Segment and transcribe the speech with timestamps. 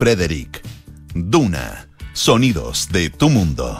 [0.00, 0.62] Frederick.
[1.12, 1.88] Duna.
[2.12, 3.76] Sonidos de tu mundo.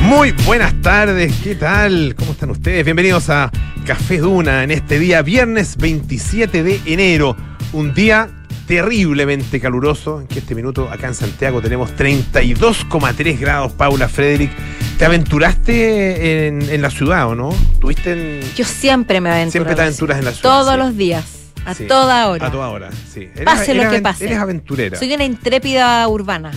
[0.00, 2.14] Muy buenas tardes, ¿qué tal?
[2.18, 2.82] ¿Cómo están ustedes?
[2.82, 3.50] Bienvenidos a
[3.84, 7.36] Café Duna en este día, viernes 27 de enero.
[7.74, 8.30] Un día
[8.66, 14.50] terriblemente caluroso, en que este minuto acá en Santiago tenemos 32,3 grados, Paula Frederick.
[14.96, 17.50] ¿Te aventuraste en, en la ciudad o no?
[17.78, 18.54] ¿Tuviste en...?
[18.56, 19.52] Yo siempre me aventuro.
[19.52, 20.42] Siempre te aventuras en la ciudad.
[20.42, 20.78] Todos sí.
[20.78, 21.41] los días.
[21.64, 21.86] A Sí.
[21.86, 22.46] toda hora.
[22.46, 23.28] A toda hora, sí.
[23.34, 24.24] Eres- Pase lo que pase.
[24.26, 24.98] Eres aventurera.
[24.98, 26.50] Soy una intrépida urbana.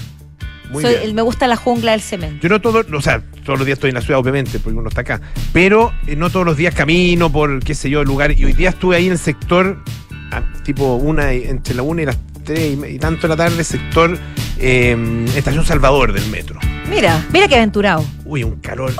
[0.72, 1.16] Muy Soy- bien.
[1.16, 2.42] me gusta la jungla del cemento.
[2.42, 4.90] Yo no todos, o sea, todos los días estoy en la ciudad, obviamente, porque uno
[4.90, 5.22] está acá.
[5.54, 8.32] Pero eh, no todos los días camino por, qué sé yo, lugar.
[8.32, 9.78] Y hoy día estuve ahí en el sector,
[10.32, 14.18] ah, tipo una, entre la una y las tres y, tanto de la tarde, sector
[14.58, 16.60] eh, Estación Salvador del metro.
[16.90, 18.04] Mira, mira qué aventurado.
[18.26, 18.92] Uy, un calor,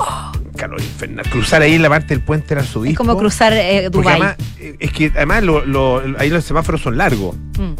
[0.44, 1.28] un calor infernal.
[1.30, 2.92] Cruzar ahí en la parte del puente del arzobispo.
[3.02, 4.14] Es como cruzar eh, Dubái.
[4.14, 7.36] además, eh, es que además lo- lo- ahí los semáforos son largos.
[7.58, 7.74] Mm.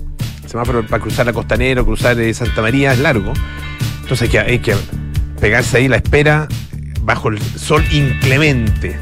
[0.45, 3.33] El semáforo para cruzar la Costanera, cruzar eh, Santa María es largo.
[4.03, 4.75] Entonces hay que, hay que
[5.41, 6.47] pegarse ahí la espera
[7.03, 8.97] bajo el sol inclemente.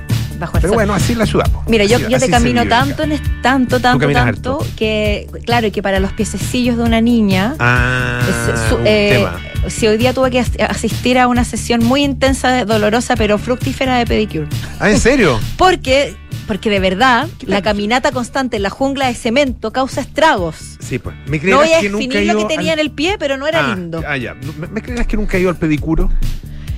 [0.44, 0.76] Bajo el Pero sol.
[0.76, 1.62] bueno, así la po.
[1.68, 4.66] Mira, yo, Así- yo así te camino tanto, en tanto, tanto, tanto, harto.
[4.76, 9.08] que, claro, y que para los piececillos de una niña, Ah, es su- un eh,
[9.12, 9.70] tema.
[9.70, 13.96] si hoy día tuve que as- asistir a una sesión muy intensa, dolorosa, pero fructífera
[13.96, 14.46] de pedicure.
[14.80, 15.40] Ah, ¿en serio?
[15.56, 16.14] Porque,
[16.46, 20.76] porque de verdad, la caminata constante en la jungla de cemento causa estragos.
[20.80, 21.16] Sí, pues.
[21.26, 23.38] ¿Me No creerás voy a que nunca lo que tenía al- en el pie, pero
[23.38, 24.02] no era Ah, lindo.
[24.06, 24.34] Ah, ya.
[24.34, 26.10] ¿Me, me creerás que nunca he ido al pedicuro?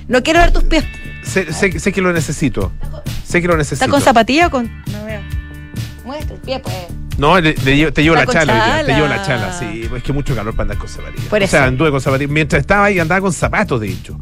[0.07, 0.85] No quiero ver tus pies.
[1.27, 2.71] Sé, sé- sé que lo necesito.
[3.25, 3.83] Sé que lo necesito.
[3.85, 4.65] ¿Está con zapatilla o con.?
[4.91, 5.21] No veo.
[6.05, 6.75] Muestra el pie, pues.
[7.17, 9.89] No, le- le llevo- te llevo la, chala, te llevo la chala, sí.
[9.95, 11.25] Es que mucho calor para andar con zapatillas.
[11.25, 12.31] Por o sea, anduve con zapatillas.
[12.31, 14.17] Mientras estaba ahí andaba con zapatos, de hecho.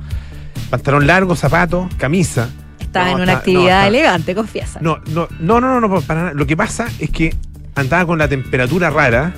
[0.69, 2.49] Pantalón largo, zapatos, camisa.
[2.79, 4.79] Estaba No, en una está- actividad elegante, confiesa.
[4.81, 6.33] No, no, no, no, no, no, para nada.
[6.33, 7.35] Lo que pasa es que
[7.75, 9.33] andaba con la temperatura rara.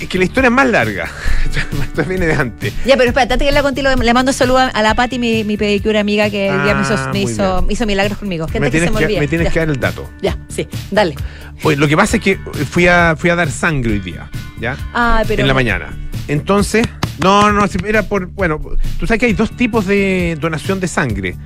[0.00, 1.08] Es que la historia es más larga.
[1.82, 2.72] Esto viene de antes.
[2.86, 5.56] Ya, pero espérate, antes que la contigo, le mando saludo a- la Pati, mi, mi
[5.56, 8.46] pedicure amiga, que el día me hizo, Ah, me muy hizo, hizo milagros conmigo.
[8.46, 10.10] Gente Me que se tienes, me que, me tienes ya, que dar el dato.
[10.22, 11.14] ya, sí, dale.
[11.62, 12.38] Oye, lo que pasa es que
[12.70, 14.76] fui a, fui a dar sangre hoy día, ¿ya?
[14.94, 15.42] Ah, pero.
[15.42, 15.88] en la mañana.
[16.28, 16.86] Entonces,
[17.22, 18.60] no, no, era por, bueno,
[18.98, 21.36] tú sabes que hay dos tipos de donación de sangre.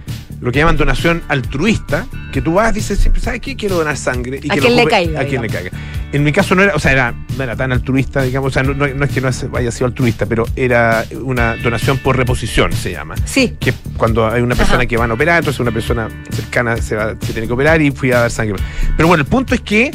[0.40, 3.56] Lo que llaman donación altruista, que tú vas, dices siempre, ¿sabes qué?
[3.56, 4.40] Quiero donar sangre.
[4.42, 5.70] Y A que quien le caiga, A quien le caiga.
[6.12, 8.62] En mi caso no era, o sea, era, no era tan altruista, digamos, o sea,
[8.62, 12.72] no, no- no es que no haya sido altruista, pero era una donación por reposición,
[12.72, 13.14] se llama.
[13.24, 13.56] Sí.
[13.58, 14.86] Que cuando hay una persona Ajá.
[14.86, 17.90] que van a operar, entonces una persona cercana se, va- se tiene que operar y
[17.90, 18.62] fui a dar sangre.
[18.96, 19.90] Pero bueno, el punto es que,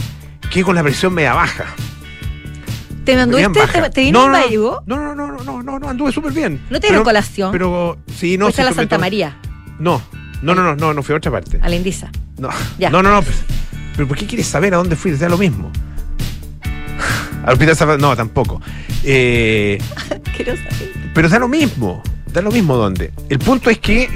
[0.49, 1.65] que con la presión media baja.
[3.15, 3.83] ¿Te bajas.
[3.83, 4.31] ¿Te, te vino no, un
[4.85, 6.61] no, no, no, no, no, no, no, no, anduve súper bien.
[6.69, 7.51] ¿No te dieron colación?
[7.51, 8.45] Pero sí, no.
[8.45, 9.37] Fuiste a la Santa María,
[9.79, 10.01] No,
[10.41, 11.59] no, no, no, no, no fui a otra parte.
[11.61, 12.11] a la Indisa.
[12.37, 12.89] No, Ya.
[12.89, 13.21] no, no, no.
[13.21, 13.37] Pero,
[13.95, 15.11] pero ¿por qué quieres saber a dónde fui?
[15.11, 15.71] Da lo mismo.
[17.45, 18.61] Al hospital no, tampoco.
[19.03, 19.77] Eh,
[20.35, 21.11] Quiero saber.
[21.13, 22.01] pero da lo mismo.
[22.33, 23.11] Da lo mismo dónde.
[23.29, 24.09] El punto es que eh,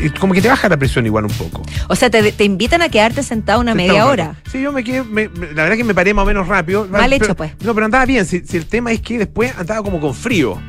[0.00, 1.62] eh, como que te baja la presión igual un poco.
[1.88, 4.36] O sea, te, te invitan a quedarte sentado una media hora.
[4.52, 6.86] Sí, yo me quedé, me- me- la verdad que me paré más o menos rápido.
[6.90, 7.52] Mal Pero- hecho, pues.
[7.64, 8.26] No, pero andaba bien.
[8.26, 10.60] Si, si el tema es que después andaba como con frío.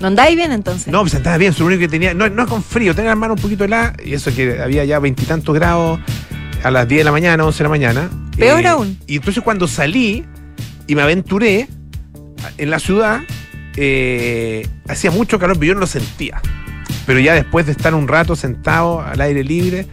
[0.00, 0.88] ¿No andáis bien entonces?
[0.92, 3.36] No, pues andaba bien, lo único que tenía, no, no con frío, tenía las manos
[3.36, 6.00] un poquito heladas, y eso que había ya veintitantos grados
[6.62, 8.10] a las 10 de la mañana, 11 de la mañana.
[8.36, 8.98] Peor aún.
[9.06, 10.24] Y entonces cuando salí
[10.86, 11.68] y me aventuré
[12.58, 13.20] en la ciudad,
[13.76, 16.40] eh, hacía mucho calor, pero yo no lo sentía.
[17.06, 19.86] Pero ya después de estar un rato sentado al aire libre,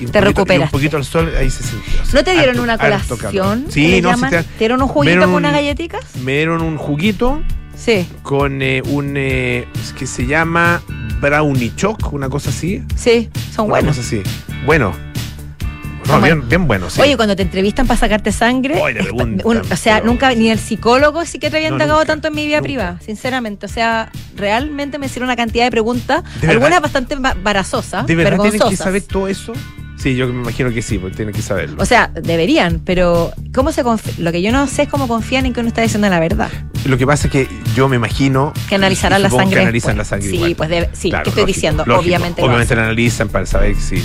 [0.00, 2.00] y un Te y un poquito al sol, ahí se sintió.
[2.12, 3.66] ¿No te dieron Harto- una colación?
[3.68, 4.30] Sí, no, llaman?
[4.30, 6.04] te, ¿Te dieron un juguito con unas un- galletitas?
[6.22, 7.42] me dieron un juguito
[7.76, 9.66] Sí, con eh, un eh,
[9.98, 10.82] que se llama
[11.20, 12.82] brownie choc, una cosa así.
[12.96, 13.96] sí, son Una buenos.
[13.96, 14.22] cosa así.
[14.66, 15.07] Bueno.
[16.08, 17.00] No, bien, bien bueno, sí.
[17.00, 20.50] Oye, cuando te entrevistan para sacarte sangre, Oye, preguntan, un- o sea, pero- nunca, ni
[20.50, 22.66] el psicólogo psiquiatra había No, indagado nunca, tanto en mi vida nunca.
[22.66, 23.66] privada, sinceramente.
[23.66, 28.14] O sea, realmente me hicieron una cantidad de preguntas, ¿De algunas bastante ba- embarazosas, ¿De
[28.14, 28.84] verdad tienen que vergonzosas.
[28.84, 29.52] saber todo eso?
[29.98, 31.82] Sí, yo me imagino que sí, porque tienen que saberlo.
[31.82, 33.82] O sea, deberían, pero ¿cómo se
[34.18, 36.48] lo que yo no sé es cómo confían en que uno está diciendo la verdad.
[36.84, 38.52] Lo que pasa es que yo me imagino.
[38.68, 39.56] Que analizarán la sangre.
[39.56, 39.96] Que analizan después.
[39.96, 40.28] la sangre.
[40.30, 40.54] Sí, igual.
[40.54, 41.84] pues debe, sí, Claro, ¿qué estoy lógico, diciendo?
[41.84, 42.00] lógico.
[42.06, 42.42] Obviamente.
[42.42, 43.96] Obviamente la analizan para saber si.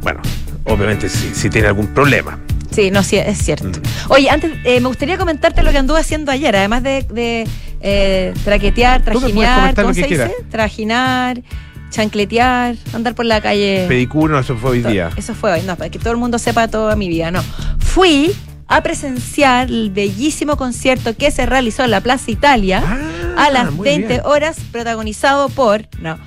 [0.00, 0.20] Bueno,
[0.66, 2.38] obviamente si, si tiene algún problema.
[2.70, 3.68] Sí, no, sí, es cierto.
[3.68, 4.12] Mm.
[4.12, 7.46] Oye, antes eh, me gustaría comentarte lo que anduve haciendo ayer, además de, de,
[7.80, 10.34] eh, traquetear, trajinear, ¿cómo se dice?
[10.50, 11.42] Trajinar,
[11.90, 13.86] chancletear, andar por la calle.
[13.88, 15.10] Pedicure, no, eso fue hoy día.
[15.16, 17.42] Eso fue hoy, no, para que todo el mundo sepa toda mi vida, no.
[17.78, 18.34] Fui
[18.68, 23.72] a presenciar el bellísimo concierto que se realizó en la Plaza Italia Ah, a las
[23.72, 24.20] muy 20 bien.
[24.24, 26.18] horas, protagonizado por, no,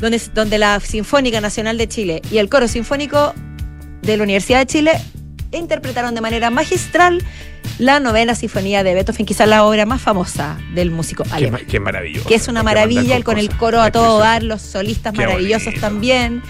[0.00, 3.34] donde, donde la Sinfónica Nacional de Chile y el Coro Sinfónico
[4.02, 4.92] de la Universidad de Chile
[5.52, 7.22] e interpretaron de manera magistral
[7.78, 11.62] la novena sinfonía de Beethoven, quizás la obra más famosa del músico alemán.
[11.68, 12.28] qué maravilloso.
[12.28, 15.66] Que es una maravilla, el con el coro a todo dar, los solistas Qué maravillosos
[15.66, 15.80] bonito.
[15.80, 16.42] también.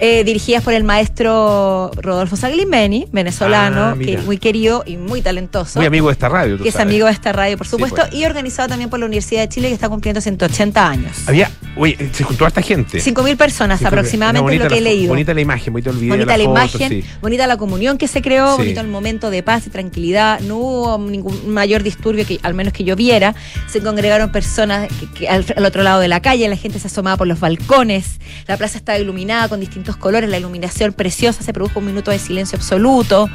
[0.00, 5.78] Eh, dirigidas por el maestro Rodolfo Saglimeni, venezolano, Ah, que muy querido y muy talentoso
[5.78, 6.56] Muy amigo de esta radio.
[6.56, 8.14] tú que es amigo de esta radio, por Sí, supuesto, pues.
[8.14, 11.16] y organizado también por la Universidad de Chile, que está cumpliendo 180 años.
[11.26, 12.98] Había, oye, se juntó harta gente.
[13.00, 15.08] 5.000 personas aproximadamente bonita lo que he leído.
[15.10, 16.14] Bonita la imagen, bonito el video.
[16.14, 17.04] Bonita la, foto, imagen, sí.
[17.20, 18.58] bonita la comunión que se creó, Sí.
[18.62, 20.40] bonito el momento de paz y tranquilidad.
[20.40, 23.34] No hubo ningún mayor disturbio, que al menos que yo viera.
[23.68, 26.86] Se congregaron personas que- que al, al otro lado de la calle, la gente se
[26.88, 28.18] asomaba por los balcones.
[28.48, 32.18] La plaza estaba iluminada con distintos colores, la iluminación preciosa, se produjo un minuto de
[32.18, 33.28] silencio absoluto.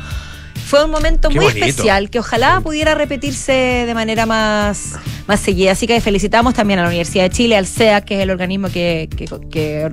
[0.66, 1.66] Fue un momento Qué muy bonito.
[1.66, 4.94] especial que ojalá pudiera repetirse de manera más,
[5.28, 5.72] más seguida.
[5.72, 8.70] Así que felicitamos también a la Universidad de Chile, al CEA, que es el organismo
[8.70, 9.92] que, que, que,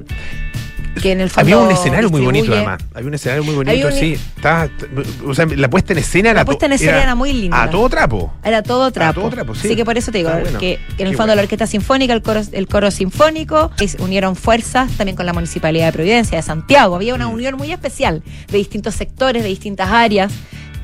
[1.03, 1.41] que en el fondo.
[1.57, 2.83] Había un escenario muy bonito, además.
[2.95, 4.13] Había un escenario muy bonito, un- sí.
[4.37, 4.69] Estaba,
[5.27, 7.63] o sea, la puesta en escena era La puesta en escena era muy linda.
[7.63, 8.33] A todo trapo.
[8.45, 9.21] Era todo trapo.
[9.21, 9.69] todo trapo, sí.
[9.69, 10.59] Así que por eso te digo bueno.
[10.59, 11.35] que en el fondo bueno.
[11.37, 15.87] la Orquesta Sinfónica, el coro, el coro sinfónico, es- unieron fuerzas también con la Municipalidad
[15.87, 16.97] de Providencia de Santiago.
[16.97, 17.33] Había una Mm.
[17.35, 20.33] unión muy especial de distintos sectores, de distintas áreas.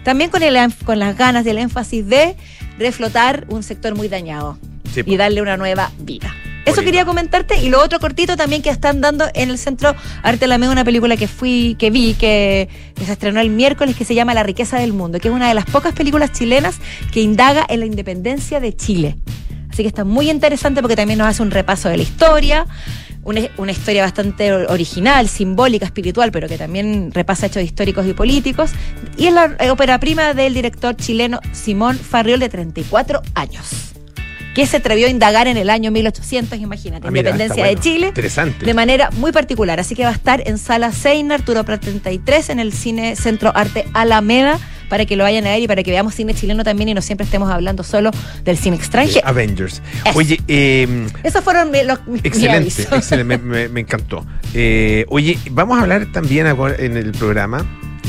[0.05, 2.37] También con, el, con las ganas del énfasis de
[2.79, 4.59] reflotar un sector muy dañado
[4.93, 6.35] Sí, y darle una nueva vida.
[6.65, 10.45] Eso quería comentarte y lo otro cortito también que están dando en el Centro Arte
[10.45, 14.15] Alameda una película que fui que vi que, que se estrenó el miércoles que se
[14.15, 16.77] llama La riqueza del mundo, que es una de las pocas películas chilenas
[17.11, 19.17] que indaga en la independencia de Chile.
[19.71, 22.67] Así que está muy interesante porque también nos hace un repaso de la historia,
[23.25, 28.71] una, una historia bastante original, simbólica, espiritual, pero que también repasa hechos históricos y políticos.
[29.17, 33.92] Y es la ópera prima del director chileno Simón Farriol de 34 años
[34.55, 37.77] que se atrevió a indagar en el año 1800, imagínate, Ah, mira, independencia de.
[37.77, 38.65] Chile, Interesante.
[38.67, 39.81] de manera muy particular.
[39.81, 43.51] Así que va a estar en Sala Seina, Arturo Prat 33, en el Cine Centro
[43.57, 44.59] Arte Alameda,
[44.91, 47.01] para que lo vayan a ver y para que veamos cine chileno también y no
[47.01, 48.11] siempre estemos hablando solo
[48.45, 49.27] del cine extranjero.
[49.27, 49.81] Avengers.
[50.05, 50.19] Eso.
[50.19, 54.27] Oye, eh, Esos fueron mi- los mis Excelente, excelente, me, me- me encantó.
[54.53, 57.65] Eh, oye, vamos a hablar también ahora en el programa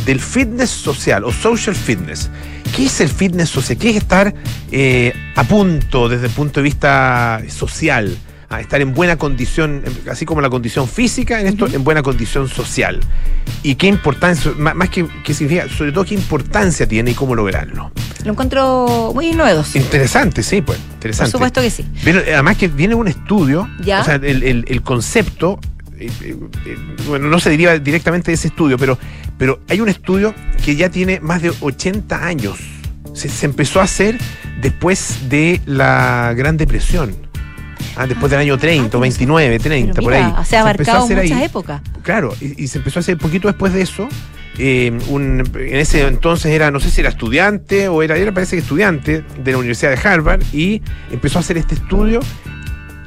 [0.06, 2.30] del fitness social o social fitness.
[2.76, 3.78] ¿Qué es el fitness social?
[3.78, 4.34] ¿Qué es estar
[4.72, 8.18] eh, a punto desde el punto de vista social?
[8.50, 9.82] A estar en buena condición,
[10.12, 13.00] así como la condición física, en esto, en buena condición social.
[13.64, 17.34] ¿Y qué importancia, má- más que qué significa, sobre todo qué importancia tiene y cómo
[17.34, 17.92] lograrlo?
[18.24, 19.78] Lo encuentro muy novedoso.
[19.80, 21.32] Interesante, sí, pues, Por interesante.
[21.32, 21.84] supuesto que sí.
[22.04, 24.02] Pero además que viene un estudio, Ya.
[24.02, 25.60] o sea, el, el- el concepto,
[27.08, 28.98] bueno, no se deriva directamente de ese estudio, pero,
[29.38, 30.34] pero hay un estudio
[30.64, 32.58] que ya tiene más de 80 años.
[33.14, 34.18] Se, se empezó a hacer
[34.62, 37.16] después de la Gran Depresión.
[37.96, 40.22] Ah, después del año 30, pero- 29, 30, Pero por ahí.
[40.22, 41.82] Se ha empezó a abarcado hacer muchas épocas.
[42.02, 44.08] Claro, y, y se empezó a hacer poquito después de eso.
[44.60, 48.56] eh, un- en ese entonces era, no sé si era estudiante o era, era parece
[48.56, 50.80] que estudiante de la Universidad de Harvard y
[51.12, 52.20] empezó a hacer este estudio.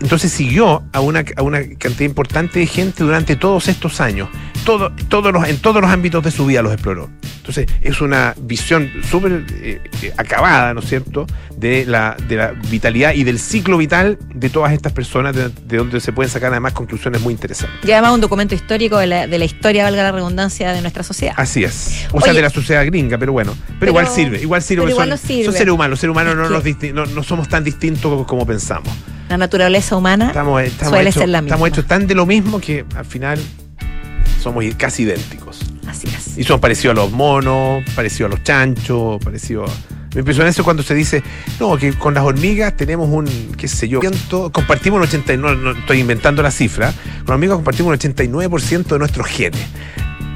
[0.00, 4.28] Entonces siguió a una, a una cantidad importante de gente durante todos estos años.
[4.64, 7.08] Todo, todos los, en todos los ámbitos de su vida los exploró.
[7.36, 11.26] Entonces es una visión súper eh, eh, acabada, ¿no es cierto?,
[11.56, 15.76] de la, de la vitalidad y del ciclo vital de todas estas personas, de, de
[15.76, 17.78] donde se pueden sacar además conclusiones muy interesantes.
[17.88, 21.04] Y además un documento histórico de la, de la historia, valga la redundancia, de nuestra
[21.04, 21.34] sociedad.
[21.36, 22.06] Así es.
[22.12, 23.54] O sea, de la sociedad gringa, pero bueno.
[23.56, 24.82] Pero, Pero- igual sirve, igual sirve.
[24.82, 25.44] pero igual son, nos sirve.
[25.44, 28.92] son seres humanos, seres humanos no, nos no, no somos tan distintos como pensamos.
[29.28, 31.54] La naturaleza humana Estamos, estamos suele ser la misma.
[31.56, 33.38] estamos hechos tan de lo mismo que al final
[34.40, 35.58] somos casi idénticos.
[35.88, 36.38] Así es.
[36.38, 39.74] Y somos parecidos a los monos, parecidos a los chanchos, parecidos a...
[40.14, 41.22] Me impresiona eso cuando se dice,
[41.60, 43.26] no, que con las hormigas tenemos un,
[43.58, 47.30] qué sé yo, ciento- compartimos un 89, no, no estoy inventando la cifra, con las
[47.34, 49.60] hormigas compartimos un 89% de nuestros genes.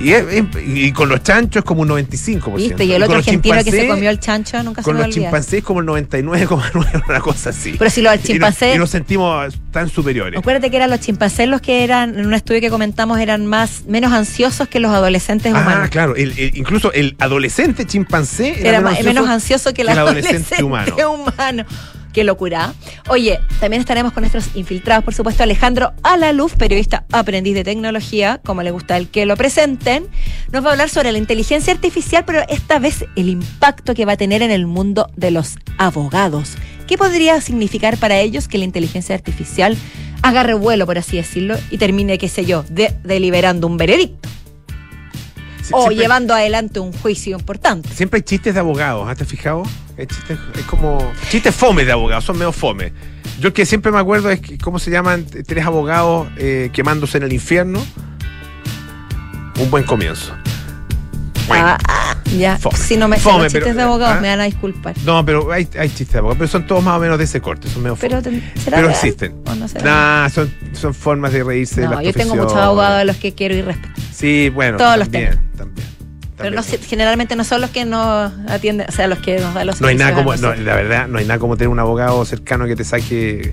[0.00, 0.24] Y, es-
[0.66, 2.54] y con los chanchos es como un 95%.
[2.56, 2.84] ¿Viste?
[2.84, 5.04] Y el otro los argentino que se comió el chancho nunca se Con me va
[5.04, 7.74] a los chimpancés como el 99,9, una cosa así.
[7.78, 8.24] Pero si los Y nos-
[8.56, 10.38] chimpancés- Y nos, sentimos tan superiores.
[10.40, 13.84] Acuérdate que eran los chimpancés los que eran, en un estudio que comentamos, eran más
[13.86, 15.90] menos ansiosos que los adolescentes Ah, humanos.
[15.90, 16.16] claro.
[16.16, 19.92] el- el- incluso el adolescente chimpancé era, Era menos, ma- menos ansioso que el, que
[19.92, 20.64] el adolescente, adolescente
[20.96, 20.96] humano.
[21.36, 21.64] humano.
[22.12, 22.74] Qué locura.
[23.08, 28.62] Oye, también estaremos con nuestros infiltrados, por supuesto, Alejandro Alaluz, periodista aprendiz de tecnología, como
[28.62, 30.08] le gusta el que lo presenten.
[30.50, 34.12] Nos va a hablar sobre la inteligencia artificial, pero esta vez el impacto que va
[34.12, 36.54] a tener en el mundo de los abogados.
[36.88, 39.76] ¿Qué podría significar para ellos que la inteligencia artificial
[40.22, 44.28] agarre vuelo, por así decirlo, y termine, qué sé yo, de- deliberando un veredicto
[45.72, 47.88] o siempre- llevando adelante un juicio importante?
[47.94, 49.62] Siempre hay chistes de abogados, ¿has te fijado?
[49.98, 50.98] Hay chistes, es como.
[51.30, 52.92] Chistes fome de abogados, son medio fome.
[53.40, 57.18] Yo el que siempre me acuerdo es que, cómo se llaman tres abogados eh, quemándose
[57.18, 57.84] en el infierno.
[59.58, 60.34] Un buen comienzo.
[61.52, 62.76] Ah, ah, Ya, Fome.
[62.78, 64.20] si no me Fome, los chistes pero- de abogados, ¿ah?
[64.20, 64.94] me van a disculpar.
[65.04, 67.40] No, pero hay, hay chistes de abogados, pero son todos más o menos de ese
[67.40, 68.40] corte, son medio Pero, fome.
[68.54, 69.34] te- ¿será Pero existen.
[69.46, 73.00] ¿O no Nah, son, son formas de reírse de No, las yo tengo muchos abogados
[73.00, 73.99] a los que quiero y respeto.
[74.20, 74.76] Sí, bueno.
[74.76, 75.86] Todos los también, también.
[76.36, 79.66] Pero no generalmente no son los que nos atienden, o sea, los que nos dan
[79.66, 82.24] los No hay nada como, no, la verdad, no hay nada como tener un abogado
[82.24, 83.52] cercano que te saque,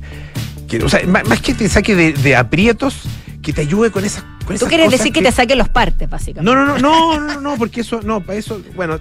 [0.68, 3.02] que, o sea, más, más que te saque de, de aprietos,
[3.42, 6.10] que te ayude con esas, con Tú quieres cosas decir que, te saquen los partes,
[6.10, 6.44] básicamente.
[6.44, 9.00] No, no, no, no, no, no, porque eso, no, para eso, bueno,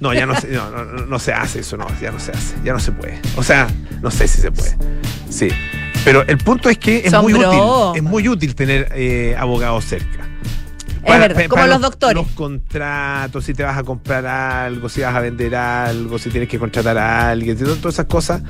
[0.00, 2.56] no, ya no se, no, no, no, se hace eso, no, ya no se hace,
[2.64, 3.20] ya no se puede.
[3.36, 3.68] O sea,
[4.02, 4.76] no sé si se puede.
[5.30, 5.48] Sí.
[6.04, 7.60] Pero el punto es que es Son muy útil,
[7.94, 10.28] es muy útil tener eh, abogados cerca.
[11.04, 12.16] Es verdad, como los doctores.
[12.16, 16.48] Los contratos, si te vas a comprar algo, si vas a vender algo, si tienes
[16.48, 18.42] que contratar a alguien, todas esas cosas.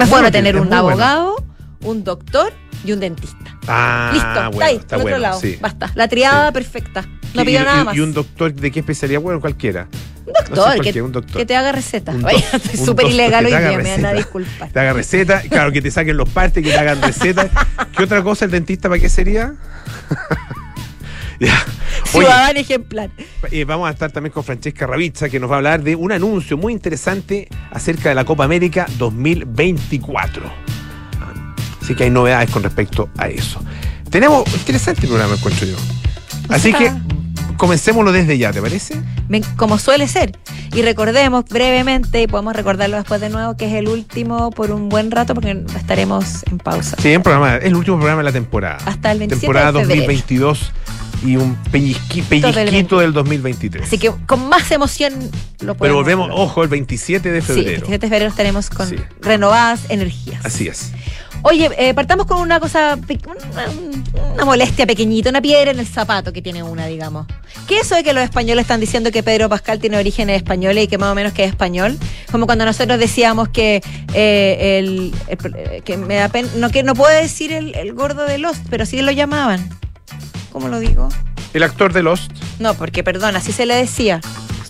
[0.00, 0.76] Es bueno tener un bueno.
[0.76, 1.44] abogado,
[1.82, 2.52] un doctor
[2.84, 3.36] y un dentista.
[3.66, 5.40] Ah, Listo, está ahí, está otro lado.
[5.40, 5.58] sí.
[5.60, 5.90] Basta.
[5.94, 6.54] La triada Sí.
[6.54, 7.04] perfecta.
[7.34, 7.96] No pido nada más.
[7.96, 9.20] ¿Y un doctor de qué especialidad?
[9.20, 9.86] Bueno, cualquiera.
[10.26, 11.36] Un doctor, no sé por que, qué, un doctor.
[11.36, 12.12] que te haga receta.
[12.12, 14.70] Un estoy un súper ilegal hoy día, me van a disculpar.
[14.70, 17.48] Te haga receta, claro, que te saquen los partes, que te hagan receta.
[17.96, 19.54] ¿Qué otra cosa el dentista para qué sería?
[22.14, 23.10] Oye, Ciudadano ejemplar.
[23.50, 26.12] eh, vamos a estar también con Francesca Ravizza, que nos va a hablar de un
[26.12, 30.42] anuncio muy interesante acerca de la Copa América 2024.
[31.82, 33.60] Así que hay novedades con respecto a eso.
[34.10, 35.76] Tenemos interesante programa, encuentro yo.
[36.48, 36.92] Así que
[37.56, 38.96] comencémoslo desde ya, ¿te parece?
[39.56, 40.32] Como suele ser.
[40.72, 44.88] Y recordemos brevemente, y podemos recordarlo después de nuevo, que es el último por un
[44.88, 46.96] buen rato, porque estaremos en pausa.
[47.00, 48.78] Sí, un programa, es el último programa de la temporada.
[48.86, 50.02] Hasta el 27 temporada de febrero.
[50.02, 50.72] 2022
[51.24, 53.84] y un pellizqui- pellizquito del 2023.
[53.86, 55.12] Así que con más emoción
[55.60, 56.38] lo podemos Pero volvemos, hablar.
[56.40, 57.68] ojo, el 27 de Sí, febrero.
[57.68, 58.96] el 27 de febrero estaremos con Sí.
[59.20, 60.44] renovadas energías.
[60.44, 60.92] Así es.
[61.42, 66.34] Oye, eh, partamos con una cosa, una, una molestia pequeñita, una piedra en el zapato
[66.34, 67.26] que tiene una, digamos.
[67.66, 70.84] ¿Qué es eso de que los españoles están diciendo que Pedro Pascal tiene orígenes españoles
[70.84, 71.96] y que más o menos que es español?
[72.30, 73.80] Como cuando nosotros decíamos que
[74.12, 77.94] eh, el, el- eh, que me da pena, no que no puedo decir el, el
[77.94, 79.66] gordo de Lost, pero sí lo llamaban.
[80.52, 81.08] ¿Cómo lo digo?
[81.54, 82.30] El actor de Lost.
[82.58, 84.20] No, porque perdón, así se le decía.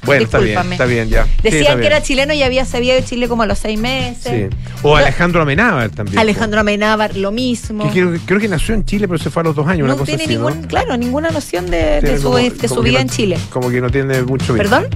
[0.05, 1.27] Bueno, está bien, está bien, ya.
[1.43, 1.93] Decían que bien.
[1.93, 4.49] era chileno y había sabido de Chile como a los seis meses.
[4.51, 4.57] Sí.
[4.83, 6.19] O Alejandro Amenábar también.
[6.19, 7.85] Alejandro Amenábar, lo mismo.
[7.85, 9.93] Que creo, creo que nació en Chile, pero se fue a los dos años, no
[9.93, 10.49] una cosa tiene así, ¿no?
[10.49, 13.39] ningún, claro, ninguna noción de, de su, como- de su vida no- en Chile.
[13.51, 14.63] Como que no tiene mucho vida.
[14.65, 14.87] ¿Perdón?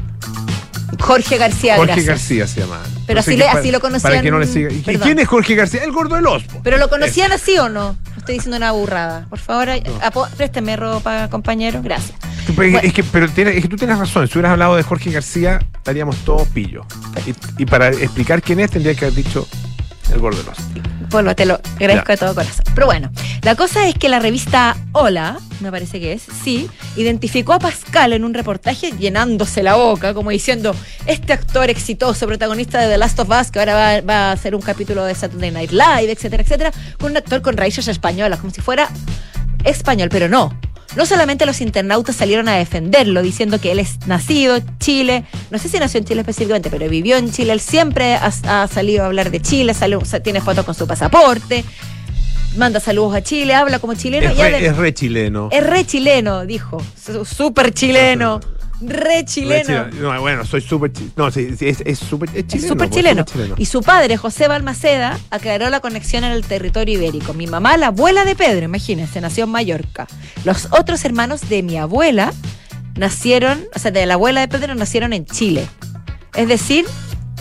[1.00, 2.06] Jorge García, Jorge gracias.
[2.06, 2.80] García se llama.
[3.06, 4.72] Pero No así le- así lo Para conocían- que no le siga.
[4.72, 4.80] ¿Y.
[4.98, 5.84] ¿Quién es Jorge García?
[5.84, 6.60] El gordo del Ospo.
[6.62, 7.96] ¿Pero lo conocían así o no?
[8.24, 9.26] No estoy diciendo una burrada.
[9.28, 11.82] Por favor, apo- présteme ropa, compañero.
[11.82, 12.16] Gracias.
[12.56, 12.78] Bueno.
[12.82, 14.26] Es que, pero es que tú tienes razón.
[14.28, 16.86] Si hubieras hablado de Jorge García, estaríamos todos pillos.
[17.26, 19.46] Y, y para explicar quién es, tendría que haber dicho
[20.10, 20.62] el gordo del Ospo.
[21.14, 22.64] Polo, te lo agradezco de todo corazón.
[22.74, 23.08] Pero bueno,
[23.42, 28.14] la cosa es que la revista Hola, me parece que es, sí, identificó a Pascal
[28.14, 30.74] en un reportaje llenándose la boca, como diciendo,
[31.06, 34.56] este actor exitoso, protagonista de The Last of Us, que ahora va, va a hacer
[34.56, 38.52] un capítulo de Saturday Night Live, etcétera, etcétera, con un actor con raíces españolas, como
[38.52, 38.88] si fuera
[39.62, 40.58] español, pero no.
[40.96, 45.58] No solamente los internautas salieron a defenderlo, diciendo que él es nacido en Chile, no
[45.58, 49.02] sé si nació en Chile específicamente, pero vivió en Chile, él siempre ha, ha salido
[49.02, 51.64] a hablar de Chile, sale- tiene fotos con su pasaporte,
[52.56, 55.48] manda saludos a Chile, habla como chileno Es y re, es re chileno.
[55.50, 56.80] es re chileno, dijo,
[57.24, 58.38] súper chileno,
[58.88, 59.86] re Re chileno.
[60.00, 61.12] No, bueno, soy súper chileno.
[61.16, 62.68] No, sí, sí, es es súper es Es chileno.
[62.68, 63.24] súper pues, chileno.
[63.58, 67.34] Y su padre, José Balmaceda, aclaró la conexión en el territorio ibérico.
[67.34, 70.06] Mi mamá, la abuela de Pedro, imagínense, nació en Mallorca.
[70.44, 72.32] Los otros hermanos de mi abuela
[72.96, 75.66] nacieron, o sea, de la abuela de Pedro, nacieron en Chile.
[76.34, 76.84] Es decir,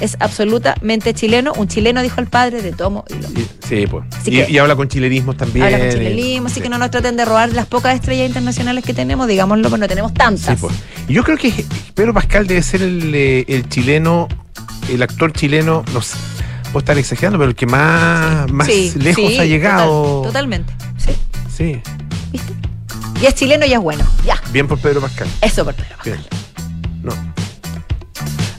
[0.03, 1.53] es absolutamente chileno.
[1.53, 3.35] Un chileno, dijo el padre, de tomo y lomo.
[3.67, 4.03] Sí, pues.
[4.25, 5.65] Y, que- y habla con chilenismos también.
[5.65, 6.61] Habla con y- chilenismo, así sí.
[6.61, 9.87] que no nos traten de robar las pocas estrellas internacionales que tenemos, digámoslo, pues no
[9.87, 10.57] tenemos tantas.
[10.57, 10.73] Sí, pues.
[11.07, 14.27] Yo creo que Pedro Pascal debe ser el, eh, el chileno,
[14.89, 16.17] el actor chileno, no sé,
[16.71, 19.87] puedo estar exagerando, pero el que más, más Sí, lejos ha llegado.
[20.23, 20.73] total- totalmente.
[20.97, 21.11] Sí,
[21.55, 21.81] Sí,
[22.31, 22.53] ¿viste?
[23.21, 24.03] Y es chileno y es bueno.
[24.25, 25.27] Ya, bien por Pedro Pascal.
[25.41, 25.95] eso por Pedro.
[26.03, 26.17] Bien.
[27.03, 27.13] No.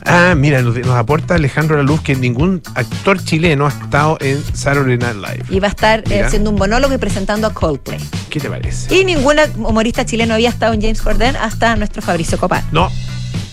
[0.06, 4.42] Ah, mira, nos, nos aporta Alejandro La Luz que ningún actor chileno ha estado en
[4.54, 5.44] Saturday Night Live.
[5.49, 7.99] Y va a estar eh, haciendo un monólogo y presentando a Coldplay.
[8.28, 8.94] ¿Qué te parece?
[8.94, 12.62] Y ningún humorista chileno había estado en James Corden hasta nuestro Fabricio Copar.
[12.70, 12.90] No.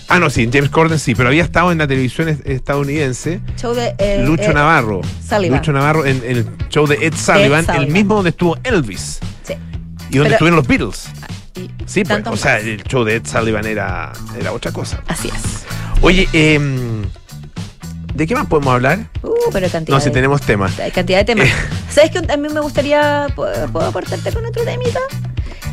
[0.08, 3.40] Ah, no, sí, James Corden sí, pero había estado en la televisión es- estadounidense.
[3.56, 5.00] Show de eh, Lucho eh, Navarro.
[5.26, 5.58] Sullivan.
[5.58, 7.86] Lucho Navarro en, en el show de Ed Sullivan, Sullivan.
[7.86, 9.54] el mismo donde estuvo Elvis Sí.
[10.10, 11.08] y donde Pero- estuvieron los Beatles.
[11.54, 15.02] Y Sí, pues, o sea, el show de Ed Sullivan era, era otra cosa.
[15.08, 15.64] Así es.
[16.00, 17.02] Oye, em,
[18.14, 19.06] ¿de qué más podemos hablar?
[19.22, 19.96] Uh, pero cantidad.
[19.96, 20.78] No, si tenemos temas.
[20.80, 21.48] Hay cantidad de temas.
[21.92, 21.94] Eh.
[21.94, 24.98] ¿Sabes que a mí me gustaría, puedo, puedo aportarte con otro temita?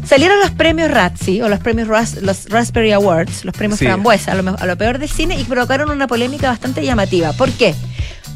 [0.06, 3.86] Salieron los premios Razzie o los premios Ras- los Raspberry Awards, los premios Sí.
[3.86, 7.32] Frambuesa, a lo, a lo peor del cine y provocaron una polémica bastante llamativa.
[7.34, 7.74] ¿Por qué?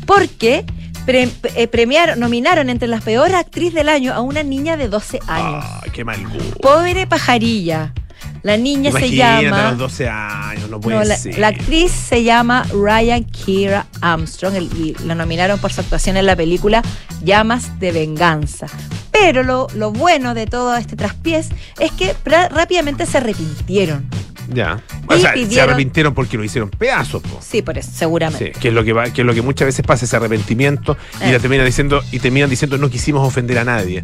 [0.05, 0.65] Porque
[1.05, 5.19] pre- eh, premiaron, nominaron entre las peores actriz del año a una niña de 12
[5.27, 5.65] años.
[5.83, 6.59] Ay, qué mal gusto.
[6.61, 7.93] Pobre pajarilla.
[8.41, 9.67] La niña se llama.
[9.67, 11.37] a los 12 años, no puede No, la, ser.
[11.39, 16.25] la actriz se llama Ryan Kira Armstrong el- y la nominaron por su actuación en
[16.25, 16.81] la película
[17.23, 18.67] Llamas de Venganza.
[19.11, 24.05] Pero lo, lo bueno de todo este traspiés es que pra- rápidamente se arrepintieron.
[24.51, 24.81] Ya.
[25.07, 27.39] O Y sea, se arrepintieron porque lo hicieron pedazos, po.
[27.41, 28.51] Sí, por eso, seguramente.
[28.53, 30.97] Sí, que es lo que va, que es lo que muchas veces pasa ese arrepentimiento
[31.21, 31.31] y Eh.
[31.33, 34.03] la terminan diciendo y terminan diciendo no quisimos ofender a nadie.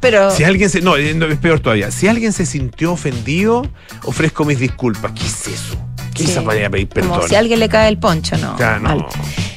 [0.00, 1.90] Pero Si alguien se no, eh, no, es peor todavía.
[1.90, 3.66] Si alguien se sintió ofendido,
[4.04, 5.10] ofrezco mis disculpas.
[5.12, 5.76] ¿Qué es eso?
[6.14, 6.32] ¿Qué es Sí.
[6.32, 7.10] esa manera de pedir perdón?
[7.10, 8.56] como si a alguien le cae el poncho, no.
[8.58, 9.08] Ya, no.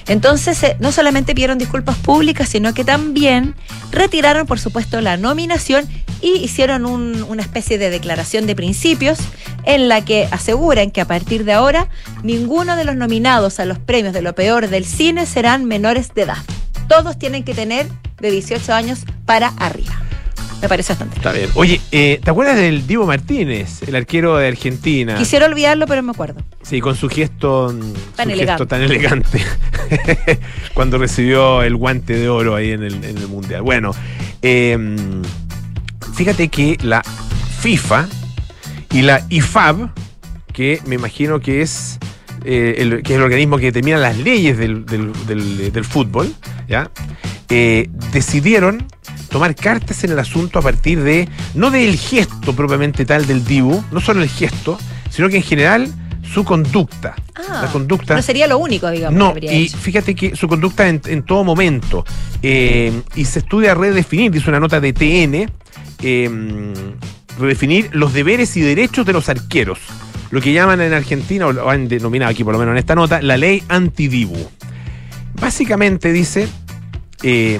[0.08, 3.55] Entonces, eh, no solamente pidieron disculpas públicas, sino que también
[3.91, 5.88] retiraron, por supuesto, la nominación
[6.22, 9.20] y hicieron un- una especie de declaración de principios
[9.63, 11.88] en la que aseguran que a partir de ahora
[12.24, 16.24] ninguno de los nominados a los premios de lo peor del cine serán menores de
[16.24, 16.38] edad.
[16.88, 17.88] Todos tienen que tener
[18.20, 20.01] de 18 años para arriba.
[20.62, 21.15] Me parece bastante.
[21.18, 21.50] Está bien.
[21.56, 25.15] Oye, eh, ¿te acuerdas del Divo Martínez, el arquero de Argentina?
[25.15, 26.41] Quisiera olvidarlo, pero me acuerdo.
[26.62, 27.75] Sí, con su gesto,
[28.15, 28.51] Tan su elegante.
[28.51, 29.41] gesto tan elegante
[30.75, 33.63] cuando recibió el guante de oro ahí en el, en el mundial.
[33.63, 33.91] Bueno,
[34.44, 34.77] eh,
[36.15, 37.01] fíjate que la
[37.62, 38.08] FIFA
[38.91, 39.89] y la IFAB,
[40.53, 41.98] que me imagino que es
[42.46, 46.34] eh, el, que es el organismo que determina las leyes del, del- del- del fútbol,
[46.68, 46.89] ¿ya?
[47.51, 48.86] Eh, decidieron
[49.29, 53.84] tomar cartas en el asunto a partir de, no del gesto propiamente tal del Dibu,
[53.91, 54.77] no solo el gesto,
[55.10, 55.88] sino que en general
[56.34, 57.15] su conducta.
[57.36, 58.15] Ah, la conducta.
[58.15, 59.77] No sería lo único, digamos, No, que y hecho.
[59.77, 62.05] fíjate que su conducta en, en todo momento.
[62.41, 65.51] eh, y se estudia redefinir, dice una nota de TN,
[66.03, 66.74] eh,
[67.38, 69.79] redefinir los deberes y derechos de los arqueros.
[70.29, 72.96] Lo que llaman en Argentina, o lo han denominado aquí por lo menos en esta
[72.96, 74.38] nota, la ley antidibu.
[75.34, 76.48] Básicamente dice,
[77.24, 77.60] eh,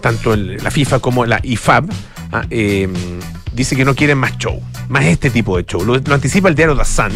[0.00, 1.88] tanto el- la FIFA como la IFAB,
[2.32, 2.88] ah, eh,
[3.54, 5.84] dice que no quieren más show, más este tipo de show.
[5.84, 7.12] Lo, lo anticipa el diario The Sun,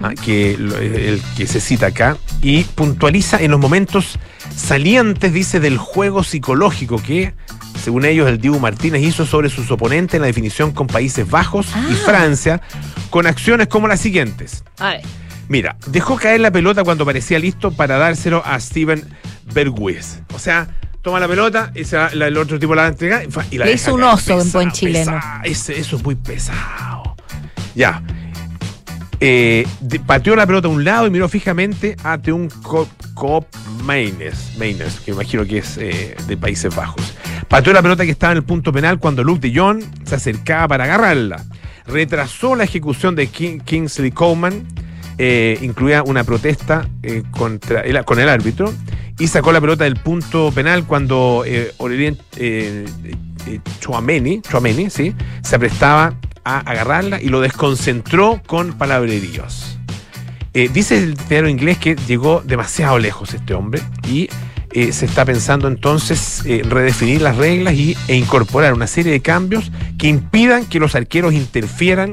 [0.00, 4.18] ah, que lo- el que se cita acá, y puntualiza en los momentos
[4.56, 7.34] salientes, dice, del juego psicológico que,
[7.82, 11.66] según ellos, el Dibu Martínez hizo sobre sus oponentes en la definición con Países Bajos
[11.90, 11.98] y Ah.
[12.04, 12.60] Francia,
[13.10, 14.64] con acciones como las siguientes.
[14.78, 15.02] A ver.
[15.52, 19.04] Mira, dejó caer la pelota cuando parecía listo para dárselo a Steven
[19.52, 20.22] Berghuis.
[20.34, 20.66] O sea,
[21.02, 23.74] toma la pelota, y se la- la- el otro tipo la entrega y la Le
[23.74, 25.12] hizo un oso en buen chileno.
[25.12, 25.42] pesado.
[25.44, 27.16] Ese- eso es muy pesado.
[27.74, 28.02] Ya.
[29.20, 33.46] Eh, de- pateó la pelota a un lado y miró fijamente a Teun Cop, Cop
[33.84, 37.12] Mainers, Mainers, que imagino que es eh, de Países Bajos.
[37.46, 40.66] Pateó la pelota que estaba en el punto penal cuando Luke de Jong se acercaba
[40.66, 41.44] para agarrarla.
[41.86, 44.64] Retrasó la ejecución de King- Kingsley Coleman,
[45.24, 48.74] eh, incluía una protesta eh, contra el, con el árbitro,
[49.20, 52.84] y sacó la pelota del punto penal cuando eh, Aurelien eh,
[53.78, 54.42] Chouameni,
[54.90, 55.14] ¿sí?
[55.42, 59.78] se aprestaba a agarrarla y lo desconcentró con palabreríos.
[60.52, 64.28] Dice el diario inglés que llegó demasiado lejos este hombre y
[64.72, 69.70] se está pensando entonces eh, redefinir las reglas y, e incorporar una serie de cambios
[69.98, 72.12] que impidan que los arqueros interfieran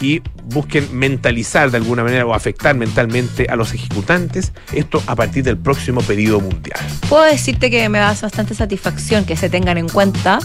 [0.00, 5.44] y busquen mentalizar de alguna manera o afectar mentalmente a los ejecutantes, esto a partir
[5.44, 6.78] del próximo periodo mundial.
[7.08, 10.38] Puedo decirte que me da bastante satisfacción que se tengan en cuenta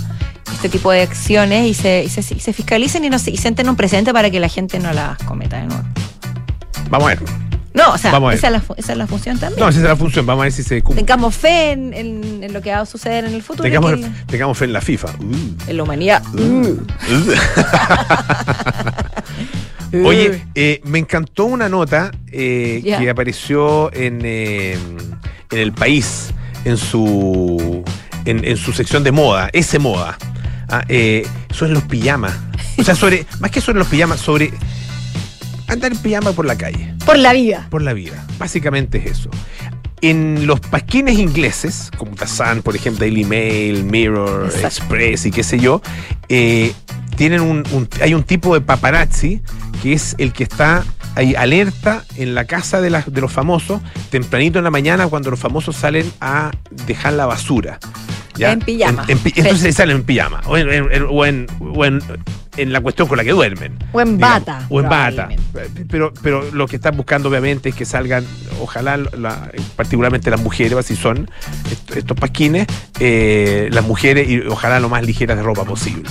[0.54, 3.38] este tipo de acciones y se, y se, y se fiscalicen y, no se, y
[3.38, 5.84] sienten un presente para que la gente no las cometa de nuevo.
[6.90, 7.20] Vamos a ver.
[7.74, 9.58] No, o sea, esa es, la, esa es la función también.
[9.62, 11.02] No, esa es la función, vamos a ver si se cumple.
[11.04, 13.64] Tengamos fe en, en- en lo que va a suceder en el futuro.
[13.64, 15.08] Tengamos, que- tengamos fe en la FIFA.
[15.22, 15.70] Uh.
[15.70, 16.22] en la humanidad.
[20.06, 24.78] Oye, eh, me encantó una nota eh, que apareció en, eh,
[25.52, 27.84] en el país, en su,
[28.26, 30.18] en, en su sección de moda, ese moda,
[30.70, 32.34] ah, eh, sobre los pijamas.
[32.78, 34.52] O sea, sobre, más que sobre los pijamas, sobre
[35.68, 37.68] andar en pijama por la calle, Por la vida.
[37.70, 38.26] por la vida.
[38.38, 39.30] Básicamente es eso.
[40.02, 44.68] En los pasquines ingleses, como The Sun, por ejemplo, Daily Mail, Mirror, Exacto.
[44.68, 45.82] Express y qué sé yo,
[46.28, 46.74] eh,
[47.18, 49.42] tienen un, un- hay un tipo de paparazzi
[49.84, 50.84] que es el que está
[51.16, 55.30] ahí alerta en la casa de, las- de los famosos, tempranito en la mañana cuando
[55.30, 56.52] los famosos salen a
[56.88, 57.78] dejar la basura.
[58.40, 59.04] En pijama.
[59.04, 60.42] En- en pi- entonces salen en pijama.
[60.58, 62.02] En, o en- o en-
[62.58, 63.78] en la cuestión con la que duermen.
[63.94, 65.30] O en digamos, bata, O en bata.
[65.90, 68.26] Pero, pero lo que están buscando obviamente es que salgan,
[68.60, 71.30] ojalá, la- particularmente las mujeres, si son
[71.72, 72.68] est- estos pasquines,
[73.00, 76.10] eh, las mujeres y ojalá lo más ligeras de ropa posible.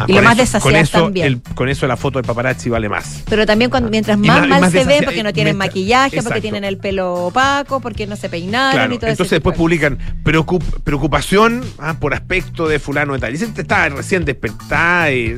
[0.00, 0.58] Ah, Y lo más eso,
[1.02, 1.26] también.
[1.26, 3.22] el- con eso la foto de paparazzi vale más.
[3.28, 5.56] Pero también cuando, mientras Y más más- y mal más se ven, porque no tienen
[5.58, 9.12] mientras- maquillaje, porque tienen el pelo opaco, porque no se peinaron Claro, y todo eso.
[9.12, 13.32] entonces después publican preocup- preocupación ah, por aspecto de fulano de tal.
[13.32, 15.36] Dicen que está recién despertada y, y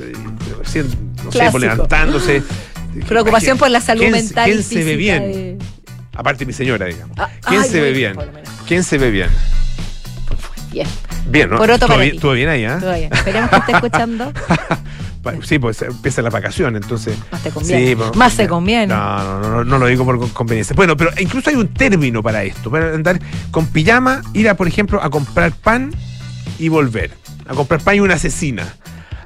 [0.59, 0.87] recién,
[1.25, 1.51] no sé, Clásico.
[1.53, 2.43] por levantándose.
[3.09, 5.23] Preocupación por la salud ¿Quién mental y ¿Quién se ve bien?
[5.23, 5.59] de-
[6.15, 7.17] Aparte mi señora, digamos.
[7.19, 8.17] Ah, ¿Quién ay, se ve bien?
[8.69, 9.31] ¿Quién se ve bien?
[10.71, 10.87] Bien,
[11.27, 11.57] Bien, ¿no?
[11.57, 12.79] Poroto ¿Estuvo para bien, estuvo bien ahí, ah?
[12.81, 13.13] todo bien.
[13.13, 14.33] Esperemos que esté escuchando.
[15.45, 17.17] Sí, pues empieza la vacación, entonces.
[17.31, 17.87] Más te conviene.
[17.87, 18.89] Sí, pues, Más se conviene.
[18.89, 20.75] No, no, no, no, no lo digo por con- conveniencia.
[20.75, 22.73] Bueno, pero incluso hay un término para esto.
[22.73, 23.21] Para andar
[23.53, 25.95] con pijama, ir a, por ejemplo, a comprar pan
[26.59, 27.13] y volver.
[27.47, 28.75] A comprar pan y una asesina.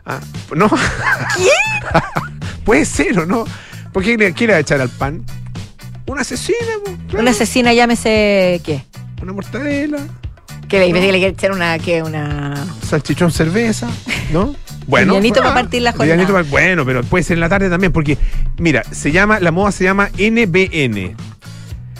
[0.05, 0.21] Ah,
[0.55, 0.69] ¿No?
[0.69, 1.49] ¿Quién?
[2.67, 3.47] Puede ser o no.
[3.91, 5.25] ¿Por qué le quiere echar al pan?
[6.07, 6.59] Una asesina,
[7.09, 7.23] claro.
[7.23, 8.85] Una asesina, llámese, ¿qué?
[9.23, 9.99] Una mortadela,
[10.69, 12.03] Que le, le quiere echar una, ¿qué?
[12.03, 12.55] Una...
[12.87, 13.89] salchichón, cerveza,
[14.33, 14.55] ¿no?
[14.89, 16.27] Bueno, ah, para partir la jornada.
[16.29, 18.17] para- bueno, pero puede ser en la tarde también, porque,
[18.59, 21.17] mira, se llama, la moda se llama NBN.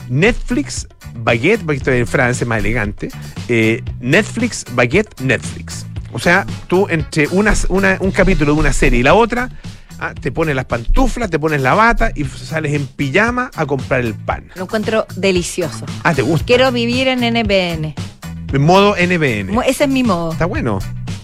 [0.09, 3.09] Netflix Baguette, Baguette en Francia, más elegante.
[3.49, 5.85] eh, Netflix Baguette Netflix.
[6.13, 9.49] O sea, tú entre unas- una- un capítulo de una serie y la otra,
[9.99, 13.99] ah, te pones las pantuflas, te pones la bata y sales en pijama a comprar
[13.99, 14.49] el pan.
[14.55, 15.85] Lo encuentro delicioso.
[16.03, 16.45] Ah, ¿te gusta?
[16.45, 17.95] Quiero vivir en NBN.
[18.53, 19.59] En modo NBN.
[19.65, 20.31] Ese es mi modo.
[20.31, 20.79] Está bueno.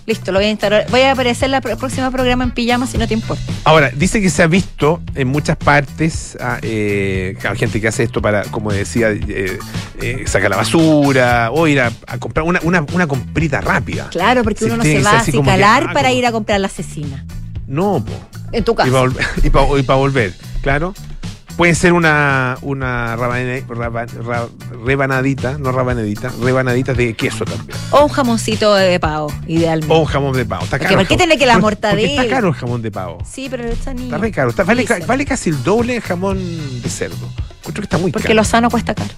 [0.05, 0.86] Listo, lo voy a instalar.
[0.91, 3.41] Voy a aparecer en el próximo programa en pijama si no te importa.
[3.63, 8.03] Ahora, dice que se ha visto en muchas partes, ah, eh, claro, gente que hace
[8.03, 9.57] esto para, como decía, eh,
[10.01, 14.09] eh, sacar la basura o ir a, a comprar una, una, una comprita rápida.
[14.12, 16.67] Claro, porque uno no se va a acicalar ah, para como- ir a comprar la
[16.67, 17.25] asesina.
[17.65, 18.12] No, po.
[18.51, 18.99] En tu Y para casa.
[18.99, 20.93] volver, y pa- y pa volver, claro.
[21.57, 23.63] Puede ser una, una rabane-
[24.83, 27.77] rebanadita, no rabanadita, rebanaditas de queso también.
[27.91, 29.93] O un jamoncito de pavo, idealmente.
[29.93, 30.63] O un jamón de pavo.
[30.63, 30.95] Está caro.
[30.97, 32.23] ¿por qué tiene que la mortadela?
[32.23, 33.19] Está caro el jamón de pavo.
[33.29, 34.05] Sí, pero está ni.
[34.05, 34.49] Está re caro.
[34.49, 35.01] Está- vale, Dicen.
[35.01, 36.37] ca- vale casi el doble el jamón
[36.81, 37.29] de cerdo.
[37.59, 38.35] Encuentro que está muy Porque caro.
[38.37, 39.11] lo sano cuesta caro.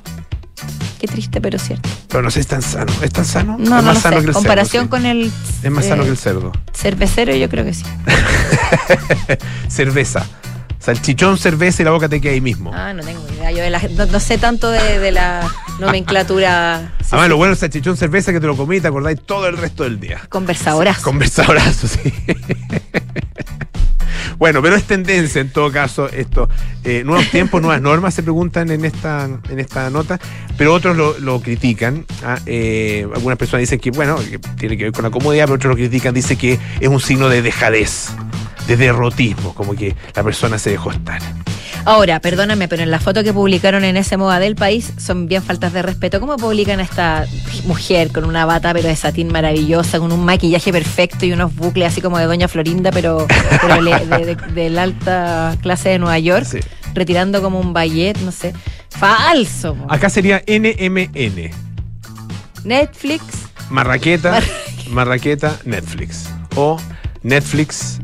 [0.99, 1.87] Qué triste, pero cierto.
[2.09, 2.91] Pero no sé, es tan sano.
[3.01, 3.57] ¿Es tan sano?
[3.57, 4.21] No, es no más lo sano sé.
[4.23, 4.89] que el Comparación cerdo.
[4.89, 5.31] con el.
[5.63, 6.51] Es más sano eh, que el cerdo.
[6.73, 7.83] Cervecero, yo creo que sí.
[9.69, 10.25] Cerveza.
[10.85, 12.71] Salchichón, cerveza y la boca te queda ahí mismo.
[12.73, 13.49] Ah, no tengo idea.
[13.51, 16.91] Yo de la- no, no sé tanto de, de la nomenclatura.
[17.05, 17.29] Sí, Además, sí.
[17.29, 19.83] lo bueno es salchichón, cerveza que te lo comí y te acordáis todo el resto
[19.83, 20.21] del día.
[20.29, 21.03] Conversadorazo.
[21.03, 21.99] Conversadorazo, sí.
[24.37, 26.49] Bueno, pero es tendencia en todo caso esto.
[26.83, 30.19] Eh, nuevos tiempos, nuevas normas se preguntan en esta, en esta nota,
[30.57, 32.05] pero otros lo, lo critican.
[32.23, 35.55] ah, eh, algunas personas dicen que, bueno, que tiene que ver con la comodidad, pero
[35.55, 38.09] otros lo critican, dice que es un signo de dejadez,
[38.67, 41.21] de derrotismo, como que la persona se dejó estar.
[41.87, 45.43] Ahora, perdóname, pero en la foto que publicaron en ese moda del país son bien
[45.43, 46.19] faltas de respeto.
[46.19, 47.25] ¿Cómo publican a esta
[47.65, 51.89] mujer con una bata pero de satín maravillosa, con un maquillaje perfecto y unos bucles
[51.89, 56.45] así como de Doña Florinda, pero, de, de- de la alta clase de Nueva York,
[56.49, 56.57] Sí.
[56.95, 58.53] retirando como un ballet, no sé.
[58.89, 59.75] Falso.
[59.87, 61.51] Acá sería NMN.
[62.63, 63.23] Netflix,
[63.69, 64.39] Marraqueta,
[64.89, 66.29] Marraqueta, Netflix.
[66.55, 66.79] O
[67.21, 67.99] Netflix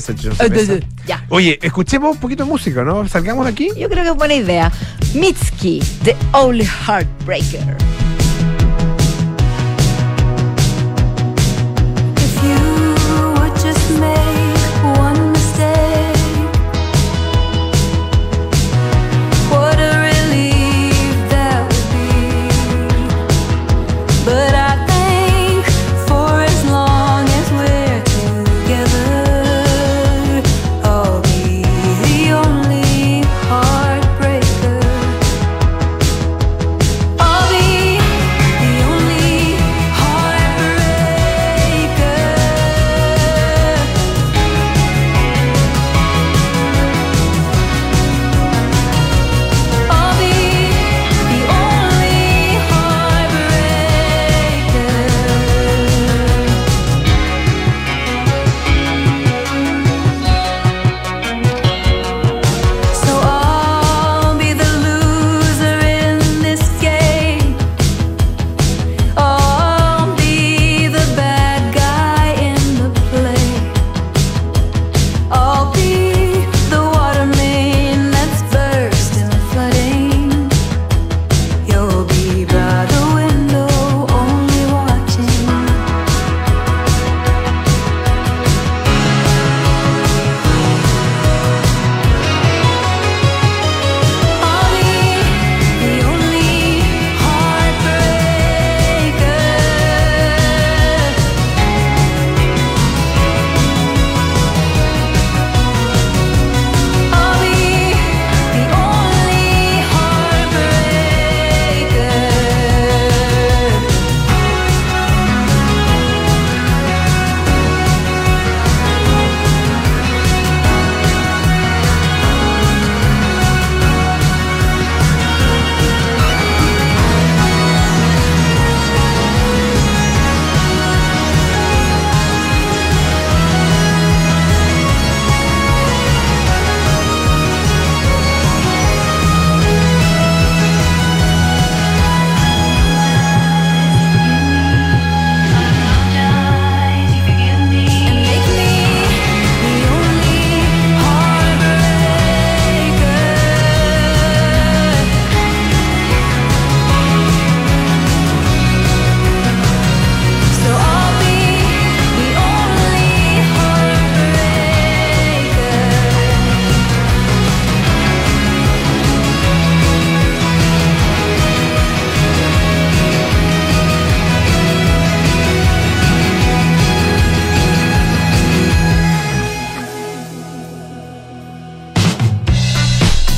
[0.00, 0.86] SC.
[1.06, 1.24] Ya.
[1.28, 3.06] Oye, escuchemos un poquito de música, ¿no?
[3.08, 3.68] Salgamos de aquí.
[3.76, 4.72] Yo creo que es buena idea.
[5.14, 7.76] Mitski, The Only Heartbreaker.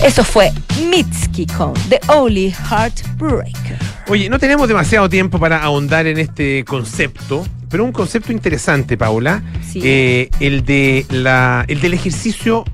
[0.04, 0.52] Eso fue
[0.90, 3.78] Mitski con The Only Heartbreaker.
[4.08, 9.44] Oye, no tenemos demasiado tiempo para ahondar en este concepto, pero un concepto interesante, Paula.
[9.64, 9.80] Sí.
[9.84, 12.64] Eh, el de la, el del ejercicio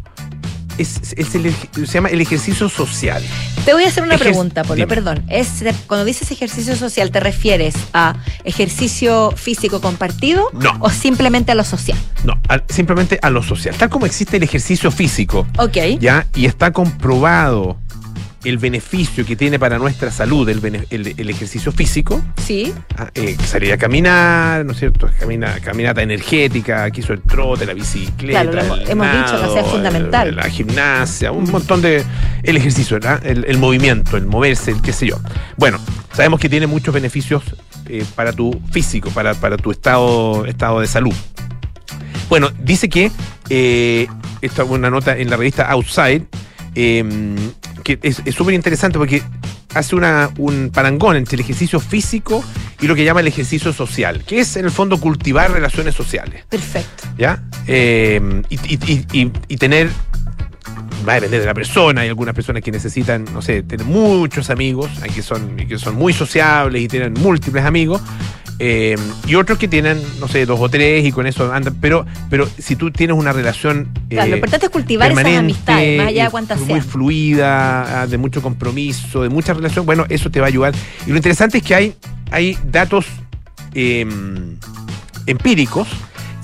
[0.79, 3.23] es, es el se llama el ejercicio social.
[3.65, 4.87] Te voy a hacer una Ejer- pregunta, Polo, dime.
[4.87, 5.25] perdón.
[5.29, 8.15] Es, cuando dices ejercicio social, ¿te refieres a
[8.45, 10.77] ejercicio físico compartido No.
[10.81, 11.99] o simplemente a lo social?
[12.25, 13.75] No, simplemente a lo social.
[13.77, 15.77] Tal como existe el ejercicio físico, Ok.
[16.01, 16.27] ¿ya?
[16.35, 17.79] Y está comprobado
[18.45, 22.73] el beneficio que tiene para nuestra salud el, el- el ejercicio físico, Sí.
[22.97, 25.11] ah, eh, salir a caminar, ¿no es cierto?
[25.19, 29.53] Camina, caminata energética, aquí hizo el trote, la bicicleta, Claro, hemos- el hemos dicho que
[29.55, 30.37] sea fundamental.
[30.37, 32.05] la gimnasia, un montón de...
[32.45, 33.27] El ejercicio, ¿verdad?
[33.27, 35.19] El, el movimiento, el moverse, el qué sé yo.
[35.57, 35.79] Bueno,
[36.13, 37.43] sabemos que tiene muchos beneficios
[37.87, 41.15] eh, para tu físico, para, para tu estado, estado de salud.
[42.29, 43.11] Bueno, dice que
[43.51, 44.07] eh,
[44.43, 46.27] esta es una nota en la revista Outside
[46.75, 47.03] eh,
[47.83, 49.23] que es súper interesante porque
[49.75, 52.43] hace una, un parangón entre el ejercicio físico
[52.81, 56.45] y lo que llama el ejercicio social, que es en el fondo cultivar relaciones sociales,
[56.49, 57.05] Perfecto.
[57.19, 57.43] ¿ya?
[57.67, 58.79] Eh, y, y-
[59.13, 59.91] y- y- y tener,
[61.07, 64.51] va a depender de la persona, hay algunas personas que necesitan, no sé, tener muchos
[64.51, 68.01] amigos, hay que son, que son muy sociables y tienen múltiples amigos,
[68.61, 72.05] eh, y otros que tienen, no sé, dos o tres y con eso andan, pero,
[72.29, 73.89] pero si tú tienes una relación...
[74.09, 76.83] Claro, lo eh, importante es cultivar esas amistades, más allá eh, de cuántas muy sean.
[76.83, 80.75] fluida, ah, de mucho compromiso, de mucha relación, bueno, eso te va a ayudar.
[81.07, 81.95] Y lo interesante es que hay,
[82.31, 83.07] hay datos
[83.75, 84.05] eh,
[85.27, 85.89] empíricos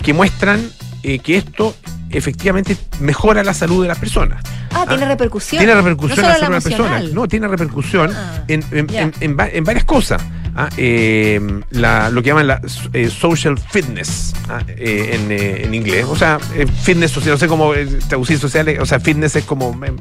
[0.02, 0.60] que muestran
[1.02, 1.74] eh, que esto
[2.10, 4.42] efectivamente mejora la salud de las personas.
[4.72, 5.58] Ah, tiene repercusión.
[5.58, 7.12] Tiene repercusión no en la salud de las personas.
[7.12, 9.02] No, tiene repercusión Ah, en, en- ya.
[9.02, 10.22] en- en varias cosas.
[10.56, 11.40] Ah, eh,
[11.70, 12.60] la- lo que llaman la
[12.92, 16.06] eh, social fitness ah, eh, en, eh, en inglés.
[16.08, 17.72] O sea, fitness social, no sé cómo
[18.08, 18.68] traducir social.
[18.80, 19.70] O sea, fitness es como.
[19.84, 19.92] eh,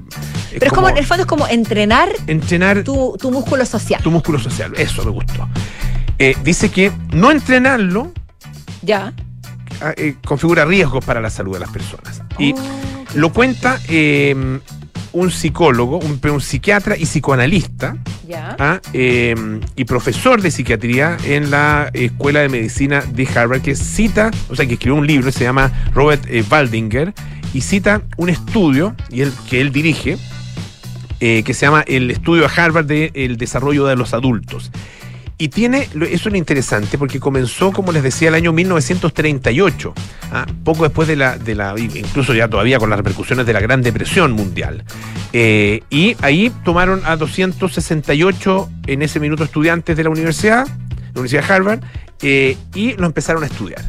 [0.52, 4.02] Pero es como, en el fondo es como entrenar entrenar tu, tu, tu músculo social.
[4.06, 4.74] músculo social.
[4.78, 5.48] Eso me gustó.
[6.44, 8.12] Dice que no entrenarlo
[8.82, 9.12] Ya.
[9.82, 12.22] ah, configura riesgos para la salud de las personas.
[12.38, 12.60] Y Oh,
[13.16, 13.80] lo cuenta
[15.13, 17.95] un psicólogo, un, un psiquiatra y psicoanalista.
[18.60, 19.36] Ah, eh,
[19.76, 24.65] y profesor de psiquiatría en la Escuela de Medicina de Harvard, que cita, o sea,
[24.65, 27.13] que escribió un libro, se llama Robert eh, Waldinger,
[27.54, 30.17] y cita un estudio y él, que él dirige,
[31.19, 34.71] eh, que se llama el estudio de Harvard del desarrollo de los adultos.
[35.38, 39.93] Y tiene, eso es lo interesante, porque comenzó, como les decía, el año 1938,
[40.32, 43.60] ah, poco después de la, de la, incluso ya todavía con las repercusiones de la
[43.60, 44.84] Gran Depresión Mundial.
[45.34, 51.48] Eh, y ahí tomaron a 268 en ese minuto estudiantes de la universidad, la Universidad
[51.48, 51.80] de Harvard,
[52.22, 53.84] eh, y lo empezaron a estudiar.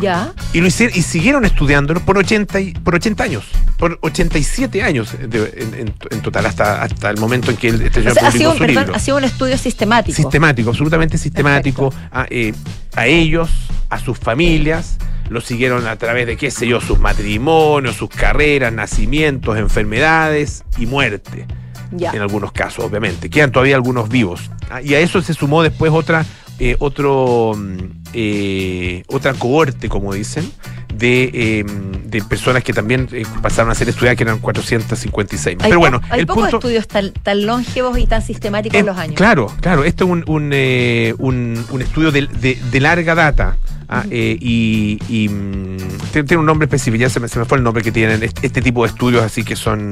[0.00, 0.32] Ya.
[0.52, 3.44] Y lo hicieron, y siguieron estudiándolo por 80, y- por 80 años,
[3.78, 7.82] por 87 años de- en, en- en total, hasta, hasta el momento en que el,
[7.82, 8.94] este O señor sea, ha sido, su perdón, libro.
[8.96, 10.16] ha sido un estudio sistemático.
[10.16, 11.92] Sistemático, absolutamente sistemático.
[12.10, 12.54] A, eh,
[12.96, 13.50] a ellos,
[13.90, 14.96] a sus familias,
[15.28, 20.86] los siguieron a través de, qué sé yo, sus matrimonios, sus carreras, nacimientos, enfermedades y
[20.86, 21.46] muerte
[21.90, 22.12] ya.
[22.12, 23.28] en algunos casos, obviamente.
[23.30, 24.50] Quedan todavía algunos vivos.
[24.70, 26.24] Ah, Y a eso se sumó después otra,
[26.58, 30.50] eh, otro, mm, eh, otra cohorte, como dicen,
[30.94, 31.64] de, eh,
[32.06, 35.56] de personas que también eh, pasaron a ser estudiadas, que eran 456.
[35.60, 36.56] Hay Pero bueno, hay el pocos punto...
[36.58, 39.16] estudios tan, tan longevos y tan sistemáticos en los años.
[39.16, 39.84] Claro, claro.
[39.84, 43.56] Esto es un, un, eh, un- un estudio de, de- de larga data.
[43.88, 45.76] ah, eh, y y, mm,
[46.12, 48.46] tiene, un nombre específico, ya se me, se me fue el nombre que tienen este,
[48.46, 49.90] este tipo de estudios así que son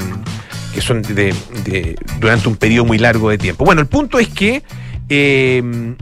[0.75, 3.65] que son de, de- durante un periodo muy largo de tiempo.
[3.65, 4.63] Bueno, el punto es que
[5.09, 5.95] eh,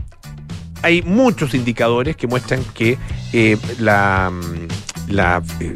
[0.81, 2.97] hay muchos indicadores que muestran que
[3.33, 5.73] eh, la, mm, la, eh,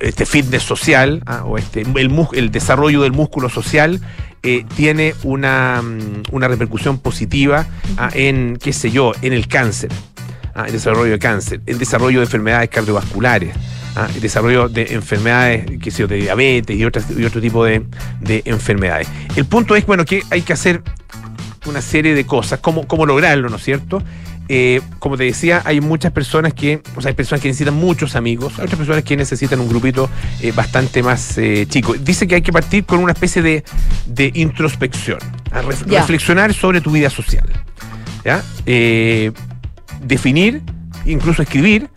[0.00, 4.00] este fitness social ah, o este, el, desarrollo del músculo social
[4.42, 7.66] eh, tiene una, mm, una repercusión positiva
[7.96, 9.90] ah, en, qué sé yo, en el cáncer,
[10.54, 13.54] ah, el desarrollo de cáncer, el desarrollo de enfermedades cardiovasculares,
[13.94, 17.64] ah, el desarrollo de enfermedades, qué sé yo, de diabetes y, otras, y otro tipo
[17.64, 17.84] de,
[18.20, 19.08] de enfermedades.
[19.36, 20.82] El punto es, bueno, que hay que hacer
[21.66, 24.02] una serie de cosas, cómo, cómo lograrlo, ¿no es cierto?
[24.48, 28.14] Eh, como te decía, hay muchas personas que, o sea, hay personas que necesitan muchos
[28.14, 30.08] amigos, hay otras personas que necesitan un grupito
[30.40, 31.94] eh, bastante más eh, chico.
[31.94, 33.64] Dice que hay que partir con una especie de,
[34.06, 35.18] de introspección,
[35.50, 36.00] a ref- Ya.
[36.00, 37.48] reflexionar sobre tu vida social,
[38.24, 38.42] ¿ya?
[40.02, 40.62] Definir,
[41.04, 41.88] incluso escribir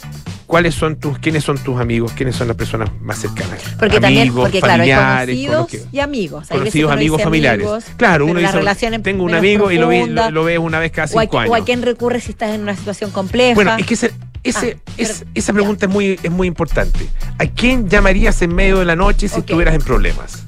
[0.49, 3.61] cuáles son tus, quiénes son tus amigos, quiénes son las personas más cercanas.
[3.77, 6.47] Porque también, Amigos, porque claro, hay familiares, con conocidos que- y amigos.
[6.51, 7.65] Hay conocidos, amigos, familiares.
[7.67, 11.05] amigos, claro, uno dice, tengo un amigo y lo, lo, lo ves una vez cada
[11.13, 11.65] o, a, cinco o a años.
[11.67, 13.53] quién recurre si estás en una situación compleja.
[13.53, 14.11] Bueno, es que ese-
[14.43, 17.07] ese- Ah, es- esa pregunta es muy, es muy importante.
[17.37, 20.45] ¿A quién llamarías en medio de la noche si estuvieras en problemas?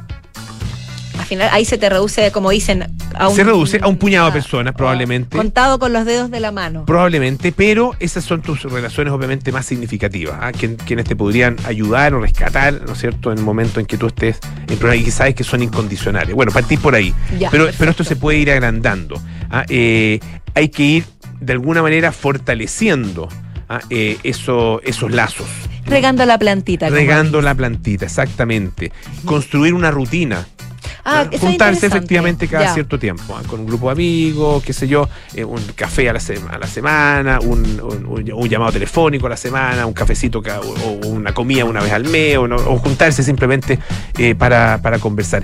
[1.38, 4.32] Final ahí se te reduce, como dicen, a un, Se reduce a un puñado de
[4.32, 5.38] a- personas, probablemente.
[5.38, 6.86] Contado con los dedos de la mano.
[6.86, 10.52] Probablemente, pero esas son tus relaciones obviamente más significativas, ¿ah?
[10.52, 13.98] Quien- quienes te podrían ayudar o rescatar, ¿no es cierto?, en el momento en que
[13.98, 16.36] tú estés en problemas y que sabes que son incondicionales.
[16.36, 17.14] Bueno, partís por ahí.
[17.40, 17.76] Ya, pero, perfecto.
[17.80, 19.22] pero esto se puede ir agrandando.
[19.50, 19.64] ¿ah?
[19.70, 20.20] Eh,
[20.54, 21.06] hay que ir
[21.40, 23.28] de alguna manera fortaleciendo
[23.70, 23.80] ¿ah?
[23.90, 25.48] Eh, eso- esos lazos.
[25.86, 26.90] Regando la plantita.
[26.90, 28.92] Regando la plantita, exactamente.
[29.26, 30.46] Construir una rutina.
[31.04, 32.74] Ah, Juntarse efectivamente cada Ya.
[32.74, 33.42] cierto tiempo, ¿ah?
[33.48, 36.58] con un grupo de amigos, qué sé yo, eh, un café a la, sema- a
[36.60, 41.00] la semana, un, un- un- un llamado telefónico a la semana, un cafecito ca- o,
[41.04, 43.80] o una comida una vez al mes, o, juntarse simplemente
[44.18, 45.44] eh, para, para conversar.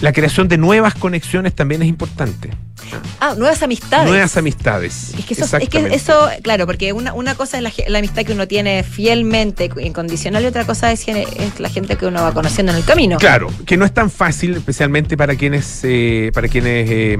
[0.00, 2.50] La creación de nuevas conexiones también es importante.
[3.18, 4.08] Ah, nuevas amistades.
[4.08, 5.12] Nuevas amistades.
[5.18, 8.32] Es que, eso, es que eso, claro, porque una, una cosa es la, amistad que
[8.32, 12.70] uno tiene fielmente, incondicional, y otra cosa es, es la gente que uno va conociendo
[12.72, 13.16] en el camino.
[13.16, 14.85] Claro, que no es tan fácil, especialmente
[15.16, 17.18] para quienes eh, para quienes eh,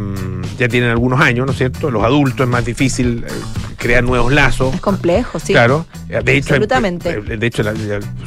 [0.58, 1.90] ya tienen algunos años, ¿no es cierto?
[1.90, 3.32] Los adultos es más difícil eh,
[3.76, 4.74] crear nuevos lazos.
[4.74, 5.52] Es complejo, sí.
[5.52, 7.20] Claro, de hecho, Absolutamente.
[7.20, 7.62] de hecho,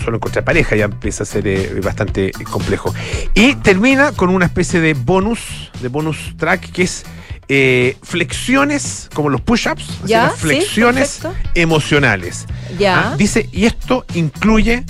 [0.04, 2.94] solo encontrar pareja ya empieza a ser bastante complejo.
[3.34, 7.06] Y termina con una especie de bonus, de bonus track que es
[7.52, 11.22] eh, flexiones, como los push-ups, sí, flexiones
[11.56, 12.46] emocionales.
[12.78, 13.14] Ya.
[13.14, 14.84] Ah, dice, y esto incluye,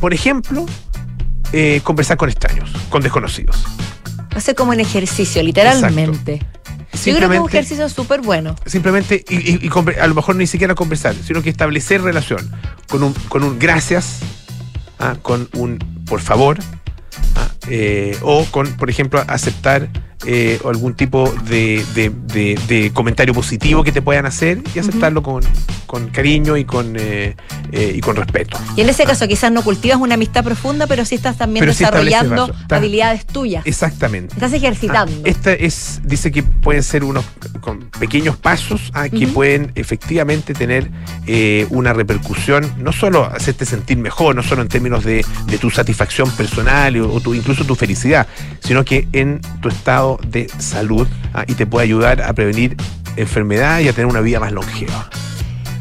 [0.00, 0.64] por ejemplo,
[1.52, 3.64] eh, conversar con extraños, con desconocidos.
[4.34, 6.40] Hace como un ejercicio, literalmente.
[7.04, 8.56] Yo creo que es un ejercicio súper bueno.
[8.66, 12.50] simplemente y, y- a lo mejor ni siquiera conversar, sino que establecer relación
[12.88, 14.18] con un, con un gracias,
[14.98, 16.58] ah, con un por favor,
[17.36, 19.88] ah, eh, o con, por ejemplo, aceptar
[20.26, 25.22] eh, algún tipo de, de- de- de comentario positivo que te puedan hacer y aceptarlo
[25.22, 25.42] con,
[25.86, 27.36] con cariño y con, eh,
[27.72, 28.58] eh, y con respeto.
[28.76, 31.72] Y en ese caso quizás no cultivas una amistad profunda, pero sí estás también Pero
[31.72, 33.66] desarrollando habilidades tuyas.
[33.66, 34.34] Exactamente.
[34.34, 35.12] Estás ejercitando.
[35.16, 37.24] Ah, esta es, dice que pueden ser unos
[37.60, 40.90] con pequeños pasos ah, que pueden efectivamente tener
[41.70, 46.30] una repercusión, no solo hacerte sentir mejor, no solo en términos de, de tu satisfacción
[46.32, 48.26] personal o, o tu, incluso tu felicidad,
[48.60, 52.76] sino que en tu estado de salud ah, y te puede ayudar a prevenir
[53.16, 55.10] enfermedad y a tener una vida más longeva.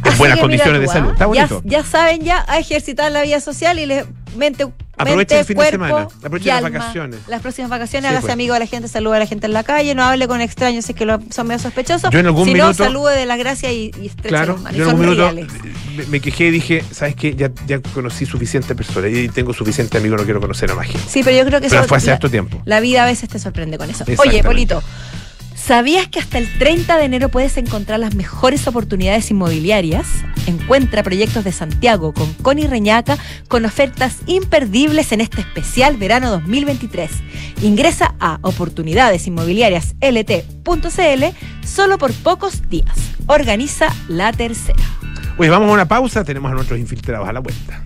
[0.04, 1.10] En Así buenas condiciones de tú, salud.
[1.10, 1.14] ¿ah?
[1.14, 4.68] Está ya, ya saben ya a ejercitar la vida social y les mente,
[5.00, 7.20] Aprovechen mente, el fin de semana, aprovechen y las vacaciones.
[7.28, 8.34] Las próximas vacaciones, Sí, hágase pues.
[8.34, 10.86] amigo de la gente, salude a la gente en la calle, no hable con extraños
[10.86, 12.10] si es que lo- son medio sospechosos.
[12.12, 14.62] Yo en algún si minuto- no, salude de las gracias y, y estreche Claro, las
[14.64, 14.78] manos.
[14.78, 15.34] yo en algún minuto
[15.96, 17.36] me, me quejé y dije, ¿sabes qué?
[17.36, 21.02] Ya, ya conocí suficiente persona y tengo suficiente amigo, no quiero conocer a más gente.
[21.10, 22.62] Sí, pero yo creo que Pero eso- fue hace la, harto tiempo.
[22.66, 24.04] la vida a veces te sorprende con eso.
[24.18, 24.44] Oye.
[24.44, 24.82] Polito,
[25.70, 30.08] ¿sabías que hasta el 30 de enero puedes encontrar las mejores oportunidades inmobiliarias?
[30.48, 37.12] Encuentra proyectos de Santiago con Connie Reñaca con ofertas imperdibles en este especial verano 2023.
[37.62, 41.24] Ingresa a oportunidadesinmobiliariaslt.cl
[41.64, 42.98] solo por pocos días.
[43.28, 44.84] Organiza la tercera.
[45.38, 47.86] Oye, vamos a una pausa, tenemos a nuestros infiltrados a la vuelta.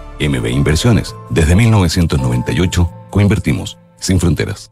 [0.27, 1.15] MB Inversiones.
[1.29, 4.71] Desde 1998, coinvertimos sin fronteras.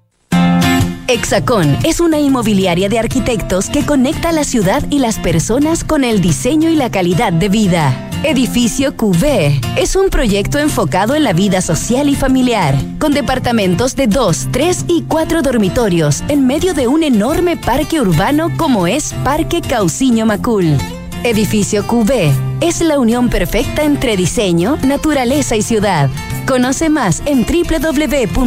[1.10, 6.22] Hexacón es una inmobiliaria de arquitectos que conecta la ciudad y las personas con el
[6.22, 8.10] diseño y la calidad de vida.
[8.22, 14.06] Edificio QV es un proyecto enfocado en la vida social y familiar, con departamentos de
[14.06, 19.62] 2, 3 y 4 dormitorios en medio de un enorme parque urbano como es Parque
[19.62, 20.78] Cauciño Macul.
[21.24, 26.09] Edificio QV es la unión perfecta entre diseño, naturaleza y ciudad.
[26.47, 28.39] Conoce más en www.exacon.cl.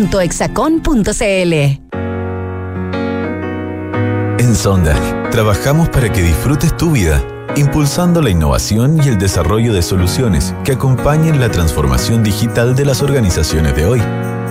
[4.39, 7.23] En Sonda, trabajamos para que disfrutes tu vida,
[7.57, 13.03] impulsando la innovación y el desarrollo de soluciones que acompañen la transformación digital de las
[13.03, 14.01] organizaciones de hoy.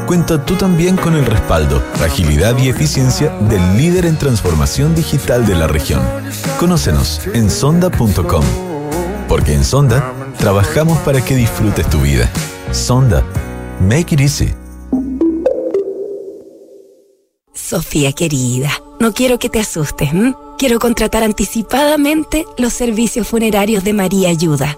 [0.06, 5.56] Cuenta tú también con el respaldo, agilidad y eficiencia del líder en transformación digital de
[5.56, 6.02] la región.
[6.60, 8.44] Conócenos en sonda.com.
[9.28, 12.30] Porque en Sonda trabajamos para que disfrutes tu vida.
[12.72, 13.24] Sonda,
[13.80, 14.54] make it easy.
[17.54, 20.10] Sofía querida, no quiero que te asustes.
[20.58, 24.78] Quiero contratar anticipadamente los servicios funerarios de María Ayuda,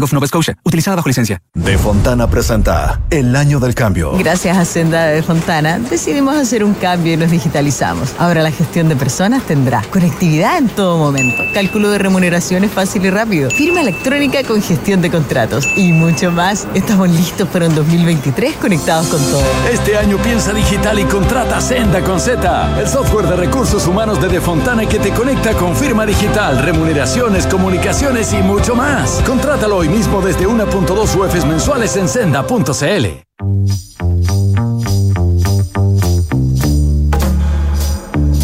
[0.00, 1.42] Bank of Nova Scotia, utilizada bajo licencia.
[1.54, 4.12] De Fontana presenta El Año del Cambio.
[4.16, 8.14] Gracias a Senda de Fontana decidimos hacer un cambio y nos digitalizamos.
[8.18, 13.10] Ahora la gestión de personas tendrá conectividad en todo momento, cálculo de remuneraciones fácil y
[13.10, 16.66] rápido, firma electrónica con gestión de contratos y mucho más.
[16.72, 19.44] Estamos listos para un 2023 conectados con todo.
[19.70, 24.28] Este año piensa digital y contrata Senda con Z, el software de recursos humanos de
[24.28, 29.20] De Fontana que te conecta con firma digital, remuneraciones, comunicaciones y mucho más.
[29.26, 33.06] Contrátalo hoy mismo desde 1.2 UFs mensuales en senda.cl.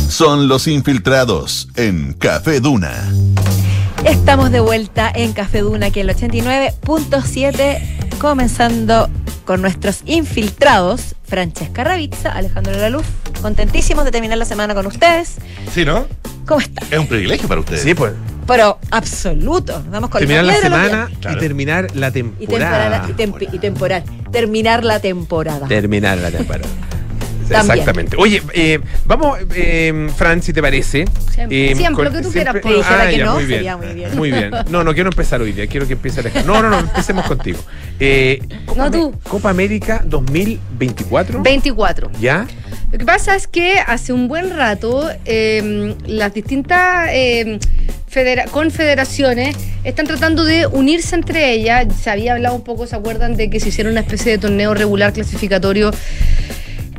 [0.08, 2.92] Son los infiltrados en Café Duna.
[4.04, 9.08] Estamos de vuelta en Café Duna, aquí en el 89.7, comenzando
[9.44, 13.04] con nuestros infiltrados, Francesca Ravizza, Alejandro Laluz,
[13.42, 15.36] contentísimos de terminar la semana con ustedes.
[15.72, 16.06] Sí, ¿no?
[16.46, 16.86] ¿Cómo están?
[16.90, 17.82] Es un privilegio para ustedes.
[17.82, 18.12] Sí, pues.
[18.46, 19.82] Pero absoluto.
[19.90, 21.10] Vamos con Terminar la semana.
[21.20, 21.36] Claro.
[21.36, 23.06] y terminar la y temporada.
[23.06, 24.04] temporada y, temp- y temporal.
[24.30, 25.66] Terminar la temporada.
[25.66, 26.68] Terminar la temporada.
[27.48, 27.78] También.
[27.78, 28.16] Exactamente.
[28.18, 31.04] Oye, eh, vamos, eh, Fran, si te parece.
[31.32, 31.70] Siempre.
[31.70, 33.58] Eh, Siempre, con- lo que tú quieras, siempre- dijera Ah, que ya, no, muy bien.
[33.58, 34.16] sería muy bien.
[34.16, 34.50] Muy bien.
[34.68, 36.54] No, no quiero empezar hoy día, quiero que empiece Alejandro.
[36.54, 37.60] No, no, no, empecemos contigo.
[38.00, 39.14] Eh, Copa, No, tú.
[39.28, 41.40] Copa América 2024.
[41.42, 42.10] 24.
[42.20, 42.46] ¿Ya?
[42.90, 47.95] Lo que pasa es que hace un buen rato eh, las distintas eh, federa-
[48.50, 51.86] confederaciones están tratando de unirse entre ellas.
[52.00, 54.74] Se había hablado un poco, ¿se acuerdan de que se hiciera una especie de torneo
[54.74, 55.90] regular clasificatorio?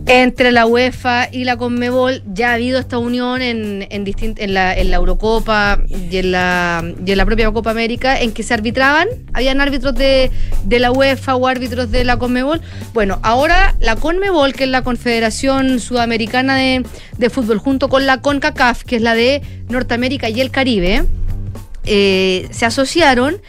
[0.09, 4.53] Entre la UEFA y la Conmebol ya ha habido esta unión en, en, distint- en,
[4.53, 8.41] la, en la Eurocopa y en la, y en la propia Copa América, en que
[8.41, 10.31] se arbitraban, habían árbitros de,
[10.63, 12.61] de la UEFA o árbitros de la Conmebol.
[12.93, 16.85] Bueno, ahora la Conmebol, que es la Confederación Sudamericana de,
[17.17, 21.03] de Fútbol, junto con la CONCACAF, que es la de Norteamérica y el Caribe,
[21.83, 23.41] eh, se asociaron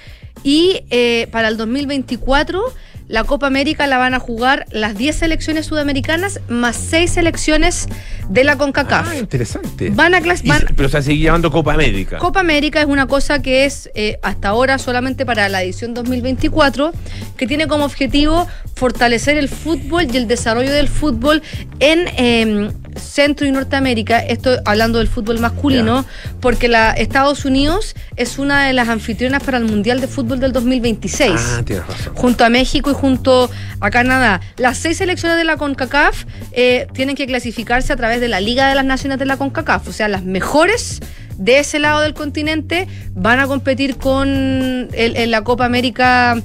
[0.43, 2.63] y eh, para el 2024
[3.09, 7.89] la Copa América la van a jugar las 10 selecciones sudamericanas más 6 selecciones
[8.29, 9.09] de la CONCACAF.
[9.11, 9.91] Ah, interesante.
[9.91, 12.19] Van a clas- van- se- pero se sigue llamando Copa América.
[12.19, 16.93] Copa América es una cosa que es eh, hasta ahora solamente para la edición 2024,
[17.39, 21.43] que tiene como objetivo fortalecer el fútbol y el desarrollo del fútbol
[21.81, 24.19] en eh, Centro y Norteamérica.
[24.19, 26.05] Estoy hablando del fútbol masculino,
[26.41, 30.53] porque la Estados Unidos es una de las anfitrionas para el Mundial de Fútbol del
[30.53, 32.15] 2026 Ah, tienes razón.
[32.15, 34.41] junto a México y junto a Canadá.
[34.57, 38.69] Las seis selecciones de la CONCACAF eh, tienen que clasificarse a través de la Liga
[38.69, 39.89] de las Naciones de la CONCACAF.
[39.89, 41.01] O sea, las mejores
[41.37, 46.37] de ese lado del continente van a competir con el- en la Copa América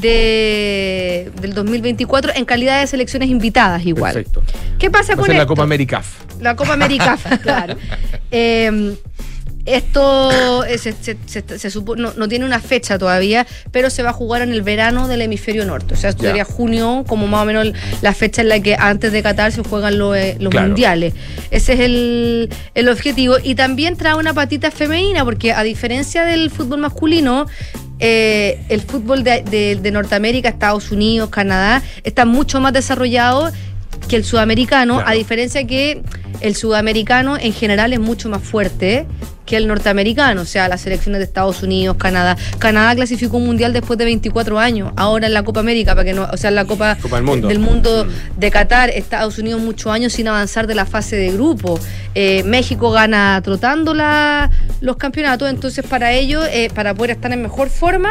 [0.00, 4.14] de, del 2024 en calidad de selecciones invitadas igual.
[4.14, 4.42] Perfecto.
[4.78, 5.48] ¿Qué pasa Va con ser la esto?
[5.54, 6.02] Copa América.
[6.40, 7.76] La Copa América, claro.
[8.30, 8.96] Eh,
[9.64, 14.02] esto eh, se, se- se- se supo- no, no tiene una fecha todavía, pero se
[14.02, 15.94] va a jugar en el verano del hemisferio norte.
[15.94, 17.68] O sea, esto sería junio, como más o menos
[18.02, 20.66] la fecha en la que antes de Qatar se juegan los, eh, los Claro.
[20.68, 21.14] mundiales.
[21.50, 23.36] Ese es el, el objetivo.
[23.42, 27.46] Y también trae una patita femenina, porque a diferencia del fútbol masculino,
[28.00, 33.52] eh, el fútbol de, de- de Norteamérica, Estados Unidos, Canadá, está mucho más desarrollado
[34.08, 35.08] que el sudamericano, Claro.
[35.10, 36.02] a diferencia que
[36.40, 39.06] el sudamericano en general es mucho más fuerte
[39.46, 42.36] que el norteamericano, o sea, las selecciones de Estados Unidos, Canadá.
[42.58, 46.12] Canadá clasificó un mundial después de 24 años, ahora en la Copa América, para que
[46.14, 47.48] no, o sea, en la Copa, Copa del Mundo.
[47.48, 51.78] del mundo de Qatar, Estados Unidos muchos años sin avanzar de la fase de grupo.
[52.14, 54.48] Eh, México gana trotando la-
[54.80, 58.10] los campeonatos, entonces para ello, eh, para poder estar en mejor forma,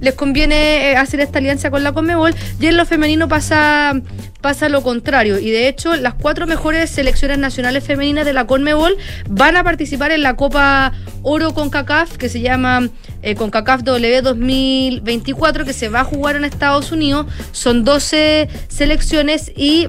[0.00, 4.00] les conviene eh, hacer esta alianza con la Conmebol y en lo femenino pasa,
[4.40, 5.38] pasa lo contrario.
[5.38, 8.96] Y de hecho las cuatro mejores selecciones nacionales femeninas de la Conmebol
[9.28, 10.92] van a participar en la Copa
[11.22, 12.88] Oro CONCACAF que se llama
[13.22, 17.26] eh, CONCACAF W 2024 que se va a jugar en Estados Unidos.
[17.52, 19.88] Son 12 selecciones y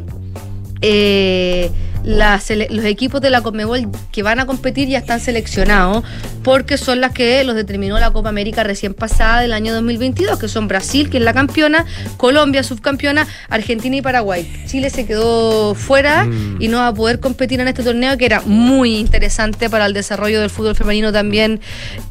[0.81, 1.71] eh,
[2.07, 6.05] la sele- los equipos de la Conmebol que van a competir ya están seleccionados
[6.41, 10.47] porque son las que los determinó la Copa América recién pasada del año 2022, que
[10.47, 11.85] son Brasil, que es la campeona,
[12.15, 14.49] Colombia, subcampeona, Argentina y Paraguay.
[14.67, 16.61] Chile se quedó fuera Mm.
[16.61, 19.93] y no va a poder competir en este torneo que era muy interesante para el
[19.93, 21.59] desarrollo del fútbol femenino también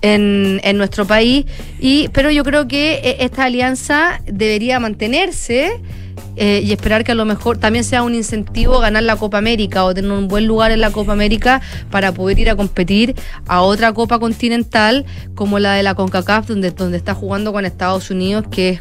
[0.02, 1.46] en, en nuestro país.
[1.80, 5.80] Y, pero yo creo que eh, esta alianza debería mantenerse
[6.36, 9.84] eh, y esperar que a lo mejor también sea un incentivo ganar la Copa América
[9.84, 13.14] o tener un buen lugar en la Copa América para poder ir a competir
[13.46, 18.10] a otra Copa continental como la de la CONCACAF donde, donde está jugando con Estados
[18.10, 18.80] Unidos que es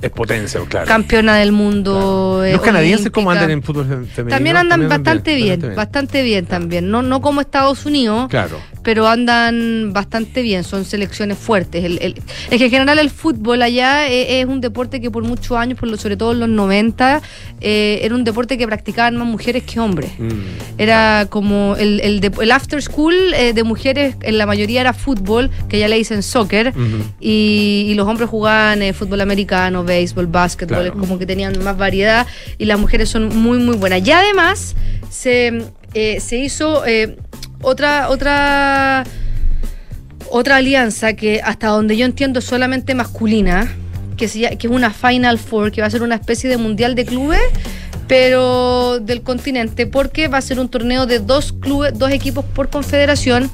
[0.00, 0.86] Es potencia, claro.
[0.86, 2.44] campeona del mundo.
[2.44, 4.36] eh, Los canadienses, ¿cómo andan en fútbol fe- femenino?
[4.36, 6.88] También andan bastante bien, bastante bien también.
[6.88, 8.60] No, no como Estados Unidos, Claro.
[8.84, 11.82] pero andan bastante bien, son selecciones fuertes.
[11.84, 12.14] El- el-
[12.48, 15.76] es que en general el fútbol allá eh, es, un deporte que por muchos años,
[15.76, 17.20] por lo, sobre todo en los 90,
[17.60, 20.12] eh, era un deporte que practicaban más mujeres que hombres.
[20.16, 20.30] Mm.
[20.78, 24.92] Era como el, el, de- el after school eh, de mujeres, en la mayoría era
[24.92, 26.72] fútbol, que ya le dicen soccer,
[27.18, 30.98] y, y los hombres jugaban eh, fútbol americano, béisbol, básquetbol, Claro.
[30.98, 32.26] como que tenían más variedad
[32.58, 34.06] y las mujeres son muy, muy buenas.
[34.06, 34.76] Y además
[35.10, 35.64] se,
[35.94, 37.16] eh, se hizo eh,
[37.62, 39.02] otra, otra,
[40.30, 43.68] otra alianza que hasta donde yo entiendo es solamente masculina,
[44.16, 46.94] que, se que es una Final Four, que va a ser una especie de mundial
[46.94, 47.40] de clubes
[48.08, 52.70] pero del continente, porque va a ser un torneo de dos clubes, dos equipos por
[52.70, 53.50] confederación,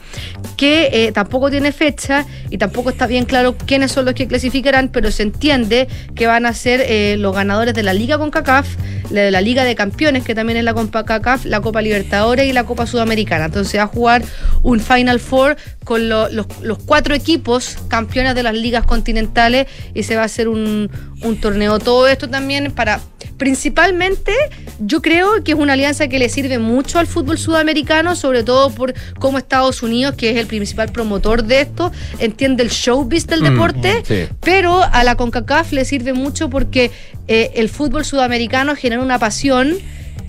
[0.57, 4.89] que eh, tampoco tiene fecha y tampoco está bien claro quiénes son los que clasificarán,
[4.89, 8.69] pero se entiende que van a ser eh, los ganadores de la Liga CONCACAF,
[9.11, 12.53] la de la Liga de Campeones, que también es la CONCACAF, la Copa Libertadores y
[12.53, 13.47] la Copa Sudamericana.
[13.47, 14.23] Entonces va a jugar
[14.63, 20.05] un Final Four con lo- los, los cuatro equipos campeones de las ligas continentales y
[20.05, 20.89] se va a hacer un,
[21.23, 21.81] un torneo.
[21.81, 23.01] Todo esto también para,
[23.37, 24.33] principalmente,
[24.79, 28.71] yo creo que es una alianza que le sirve mucho al fútbol sudamericano, sobre todo
[28.71, 33.41] por cómo Estados Unidos, que es el principal promotor de esto, entiende el showbiz del
[33.41, 34.27] Mm, deporte, sí.
[34.41, 36.91] pero a la CONCACAF le sirve mucho porque
[37.29, 39.77] eh, el fútbol sudamericano genera una pasión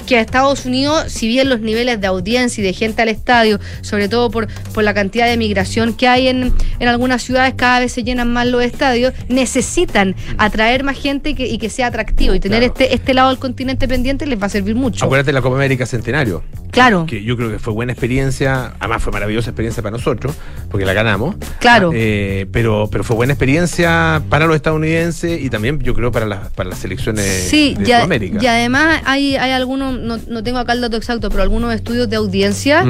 [0.05, 3.59] que a Estados Unidos, si bien los niveles de audiencia y de gente al estadio,
[3.81, 7.79] sobre todo por, por la cantidad de migración que hay en, en algunas ciudades, cada
[7.79, 11.87] vez se llenan más los estadios, necesitan atraer más gente y que, y que sea
[11.87, 12.33] atractivo.
[12.33, 12.73] Y tener Claro.
[12.73, 15.03] este, este lado del continente pendiente les va a servir mucho.
[15.05, 16.43] Acuérdate de la Copa América Centenario.
[16.75, 17.05] Claro.
[17.07, 20.35] Que yo creo que fue buena experiencia, además fue maravillosa experiencia para nosotros,
[20.69, 21.35] porque la ganamos.
[21.59, 21.89] Claro.
[21.93, 26.49] Eh, pero, pero fue buena experiencia para los estadounidenses y también yo creo para las,
[26.51, 28.39] para las selecciones Sí, de ya- Sudamérica.
[28.41, 32.09] y además hay, hay algunos, no, no tengo acá el dato exacto, pero algunos estudios
[32.09, 32.83] de audiencia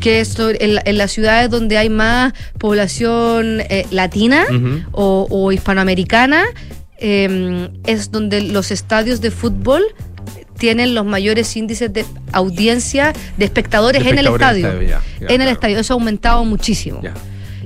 [0.00, 4.44] que es sobre- en, la- en las ciudades donde hay más población eh, latina
[4.92, 6.44] o, o hispanoamericana,
[6.98, 9.82] eh, es donde los estadios de fútbol
[10.62, 14.68] tienen los mayores índices de audiencia de espectadores, De en el espectadores estadio.
[14.68, 15.50] en el estadio, ya, ya, en el claro.
[15.50, 17.00] estadio, eso ha aumentado muchísimo.
[17.02, 17.14] Ya.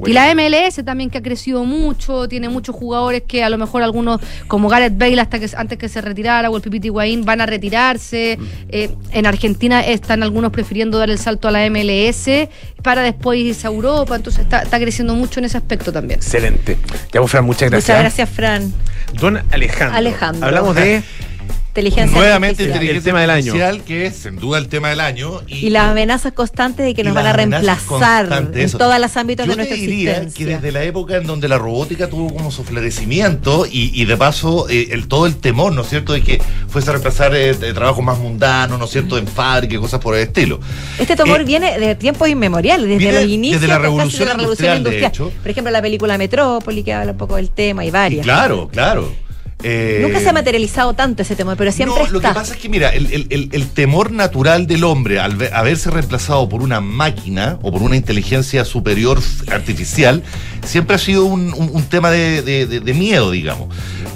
[0.06, 3.82] Y la MLS también que ha crecido mucho, tiene muchos jugadores que a lo mejor
[3.82, 7.42] algunos, como Gareth Bale hasta que antes que se retirara, o el Pipiti Higuaín, van
[7.42, 8.38] a retirarse.
[8.70, 12.48] Eh, en Argentina están algunos prefiriendo dar el salto a la MLS
[12.82, 16.20] para después irse a Europa, entonces está, está creciendo mucho en ese aspecto también.
[16.20, 16.78] Excelente.
[17.12, 17.88] Ya vos, Fran, muchas gracias.
[17.94, 18.72] Muchas gracias, Fran.
[19.20, 19.98] Don Alejandro.
[19.98, 20.46] Alejandro.
[20.46, 21.02] Hablamos de
[21.80, 22.82] Inteligencia Nuevamente artificial.
[22.84, 23.30] inteligencia El tema del
[23.74, 23.84] año.
[23.84, 25.42] que es sin duda el tema del año.
[25.46, 29.52] Y las amenazas constantes de que nos van a reemplazar en todos los ámbitos Yo
[29.52, 30.46] de nuestra te diría existencia.
[30.46, 34.16] que desde la época en donde la robótica tuvo como su florecimiento y, y de
[34.16, 37.52] paso eh, el, todo el temor, ¿no es cierto?, de que fuese a reemplazar eh,
[37.54, 40.58] de trabajos más mundanos, ¿no es cierto?, en fábrica y cosas por el estilo.
[40.98, 44.28] Este temor Eh, viene de tiempos inmemoriales, desde los inicios desde la casi de revolución
[44.28, 45.32] la revolución industrial, de hecho.
[45.42, 48.24] Por ejemplo, la película Metrópoli, que habla un poco del tema, y Y varias.
[48.24, 49.25] claro, claro.
[49.62, 52.34] Eh, Nunca se ha materializado tanto ese temor, pero siempre no, lo que está.
[52.40, 55.90] pasa es que, mira, el, el- el- el temor natural del hombre al ve- haberse
[55.90, 59.18] reemplazado por una máquina o por una inteligencia superior
[59.50, 60.22] artificial
[60.64, 63.68] siempre ha sido un, un- un tema de, de- de- de miedo, digamos.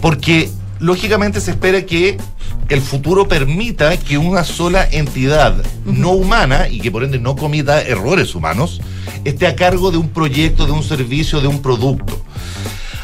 [0.03, 2.19] Porque lógicamente se espera que
[2.69, 7.83] el futuro permita que una sola entidad no humana y que por ende no cometa
[7.83, 8.81] errores humanos
[9.25, 12.23] esté a cargo de un proyecto, de un servicio, de un producto.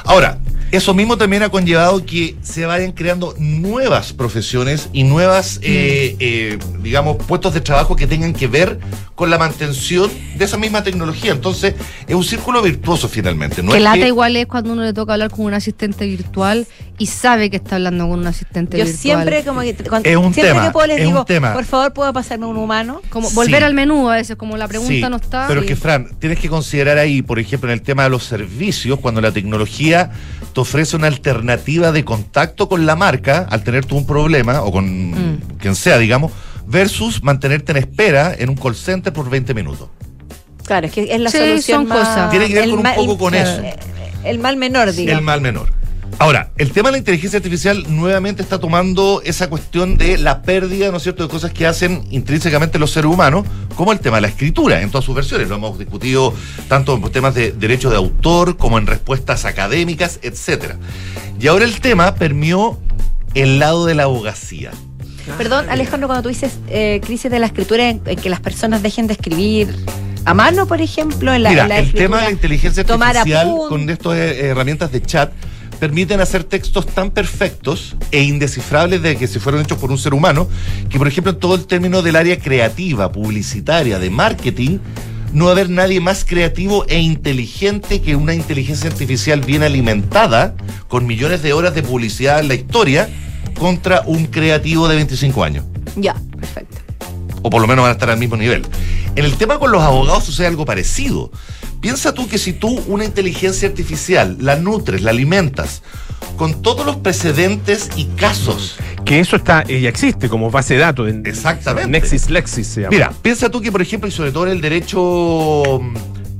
[0.04, 0.38] Ahora,
[0.72, 6.58] eso mismo también ha conllevado que se vayan creando nuevas profesiones y nuevas, eh, eh,
[6.82, 8.78] digamos, puestos de trabajo que tengan que ver
[9.14, 11.32] con la mantención de esa misma tecnología.
[11.32, 11.74] Entonces,
[12.06, 13.62] es un círculo virtuoso finalmente.
[13.62, 16.04] No que es lata que- igual es cuando uno le toca hablar con un asistente
[16.06, 16.66] virtual
[16.98, 19.00] y sabe que está hablando con un asistente Yo virtual.
[19.02, 21.52] siempre como que cuando- Es un siempre tema, que puedo les es un digo, tema.
[21.54, 23.00] por favor, ¿puedo pasarme un humano?
[23.08, 23.34] Como Sí.
[23.36, 25.46] volver al menú a veces, como la pregunta Sí, no está.
[25.48, 28.24] Pero y- que, Fran, tienes que considerar ahí, por ejemplo, en el tema de los
[28.24, 30.10] servicios, cuando la tecnología
[30.56, 34.72] te ofrece una alternativa de contacto con la marca al tener tú un problema, o
[34.72, 35.38] con Mm.
[35.58, 36.32] quien sea, digamos,
[36.66, 39.90] versus mantenerte en espera en un call center por 20 minutos.
[40.64, 42.30] Claro, es que es la Sí, solución son más- cosas.
[42.30, 43.60] Tiene que ver con un poco el- con eso.
[43.60, 43.76] eh,
[44.24, 45.18] El mal menor, digamos.
[45.20, 45.68] El mal menor.
[46.18, 50.90] Ahora, el tema de la inteligencia artificial nuevamente está tomando esa cuestión de la pérdida,
[50.90, 53.44] ¿no es cierto?, de cosas que hacen intrínsecamente los seres humanos,
[53.74, 55.48] como el tema de la escritura, en todas sus versiones.
[55.48, 56.32] Lo hemos discutido
[56.68, 60.78] tanto en temas de derecho de autor, como en respuestas académicas, etcétera.
[61.38, 62.80] Y ahora el tema permeó
[63.34, 64.70] el lado de la abogacía.
[65.36, 68.82] Perdón, Alejandro, cuando tú dices eh, crisis de la escritura, en, en que las personas
[68.82, 69.74] dejen de escribir
[70.26, 73.54] a mano, por ejemplo, en la, Mira, en la el tema de la inteligencia artificial
[73.68, 75.32] con estas eh, herramientas de chat
[75.78, 80.14] permiten hacer textos tan perfectos e indescifrables de que si fueron hechos por un ser
[80.14, 80.48] humano,
[80.88, 84.78] que por ejemplo en todo el término del área creativa, publicitaria, de marketing,
[85.32, 90.54] no va a haber nadie más creativo e inteligente que una inteligencia artificial bien alimentada,
[90.88, 93.08] con millones de horas de publicidad en la historia,
[93.58, 95.64] contra un creativo de 25 años
[95.96, 96.78] Ya, perfecto.
[97.42, 98.64] o por lo menos van a estar al mismo nivel.
[99.14, 101.30] En el tema con los abogados sucede algo parecido.
[101.86, 105.84] Piensa tú que si tú una inteligencia artificial la nutres, la alimentas,
[106.36, 108.76] con todos los precedentes y casos.
[109.04, 111.08] Que eso está, ya existe como base de datos.
[111.08, 111.88] En, Exactamente.
[111.88, 112.90] Nexis Lexis se llama.
[112.90, 115.80] Mira, piensa tú que, por ejemplo, y sobre todo en el derecho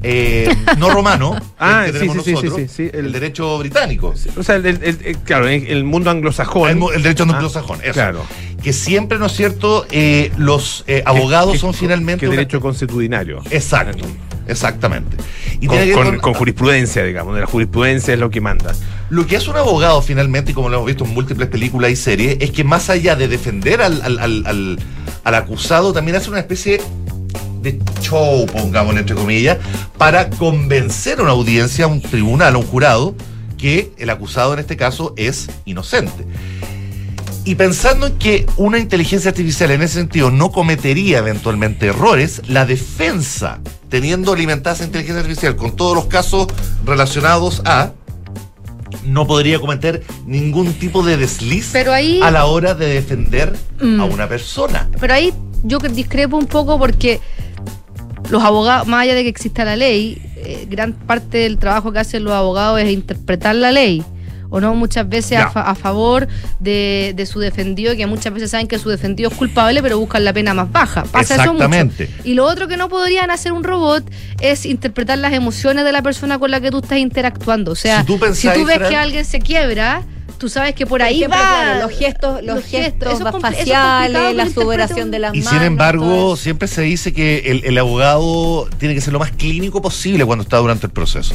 [0.03, 3.57] eh, no romano, Ah, el que sí, tenemos sí, sí, nosotros, sí, sí, el, derecho
[3.61, 6.83] británico, O sea, el, el- claro, el, el mundo anglosajón.
[6.93, 7.93] el derecho Ah, anglosajón, eso.
[7.93, 8.25] Claro.
[8.67, 12.19] Que siempre, ¿no es cierto?, eh, los eh, abogados son finalmente...
[12.23, 13.41] Que una- derecho consuetudinario.
[13.53, 14.05] Exacto,
[14.49, 15.17] exactamente.
[15.61, 17.37] Y Con, tiene que ver con- con jurisprudencia, digamos.
[17.37, 18.75] De la jurisprudencia es lo que manda.
[19.09, 21.95] Lo que hace un abogado finalmente, y como lo hemos visto en múltiples películas y
[21.95, 24.79] series, es que más allá de defender al, al- al-
[25.23, 26.81] acusado, también hace una especie
[27.63, 29.59] de show, pongamos entre comillas,
[29.97, 33.15] para convencer a una audiencia, a un tribunal, a un jurado,
[33.59, 36.27] que el acusado en este caso es inocente.
[37.47, 42.67] Y pensando en que una inteligencia artificial en ese sentido no cometería eventualmente errores, la
[42.67, 46.49] defensa, teniendo alimentada esa inteligencia artificial con todos los casos
[46.85, 47.93] relacionados a,
[49.05, 54.01] no podría cometer ningún tipo de desliz Pero ahí- a la hora de defender Mm.
[54.01, 54.89] a una persona.
[54.99, 55.33] Pero ahí
[55.63, 57.21] yo discrepo un poco porque
[58.29, 62.01] los abogados, más allá de que exista la ley, eh, gran parte del trabajo que
[62.01, 64.03] hacen los abogados es interpretar la ley.
[64.51, 66.29] O no, muchas veces a, fa- a favor
[66.61, 70.25] de, de su defendido, que muchas veces saben que su defendido es culpable, pero buscan
[70.25, 71.03] la pena más baja.
[71.05, 71.65] Pasa eso mucho.
[71.65, 72.11] Exactamente.
[72.25, 74.05] Y lo otro que no podrían hacer un robot
[74.41, 77.73] es interpretar las emociones de la persona con la que tú estás interactuando.
[77.73, 80.03] O sea, Si tú si tú ves Fran- que alguien se quiebra,
[80.39, 81.49] tú sabes que por ahí ejemplo, va.
[81.63, 85.51] claro, los gestos, los, gestos, faciales, la interprete de las Y manos.
[85.51, 89.31] sin todo embargo, siempre se dice que el, el abogado tiene que ser lo más
[89.33, 91.35] clínico posible cuando está durante el proceso.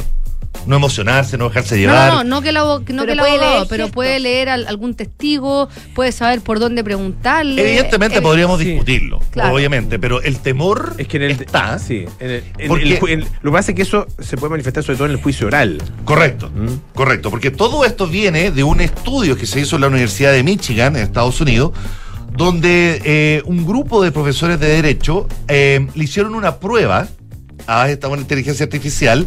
[0.66, 2.12] No emocionarse, no dejarse llevar.
[2.12, 4.48] no, no, no que el, abo- no Pero que puede abogado, leer pero puede leer
[4.48, 7.60] al- algún testigo, puede saber por dónde preguntarle.
[7.68, 8.66] Evidentemente El- podríamos sí.
[8.66, 9.54] discutirlo, Claro.
[9.54, 11.30] obviamente, pero el temor Es que en el.
[11.32, 11.78] está.
[11.80, 12.04] Sí.
[12.20, 14.50] En el- en Porque- el ju- en- lo que pasa es que eso se puede
[14.50, 15.82] manifestar sobre todo en el juicio oral.
[16.04, 16.94] Correcto, Mm.
[16.94, 20.44] correcto, porque todo esto viene de un estudio que se hizo en la Universidad de
[20.44, 21.72] Michigan, en Estados Unidos,
[22.36, 27.08] donde eh, un grupo de profesores de derecho eh, le hicieron una prueba
[27.66, 29.26] a esta buena inteligencia artificial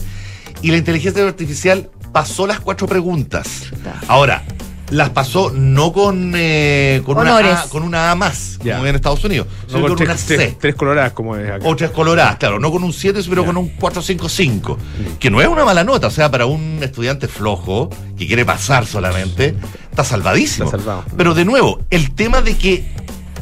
[0.66, 3.66] y la inteligencia artificial pasó las cuatro preguntas.
[4.08, 4.44] Ahora,
[4.90, 7.38] las pasó no con, eh, con, una.
[7.38, 10.18] A, con una A más, como en Estados Unidos, No sino con con tres, una
[10.18, 10.58] C.
[10.60, 11.68] tres coloradas como es acá.
[11.68, 14.78] O tres coloradas, claro, no con un 7, pero con un 455,
[15.20, 18.88] que no es una mala nota, o sea, para un estudiante flojo que quiere pasar
[18.88, 19.56] solamente,
[19.92, 20.66] está salvadísimo.
[20.66, 21.04] Está salvado.
[21.16, 22.86] Pero de nuevo, el tema de que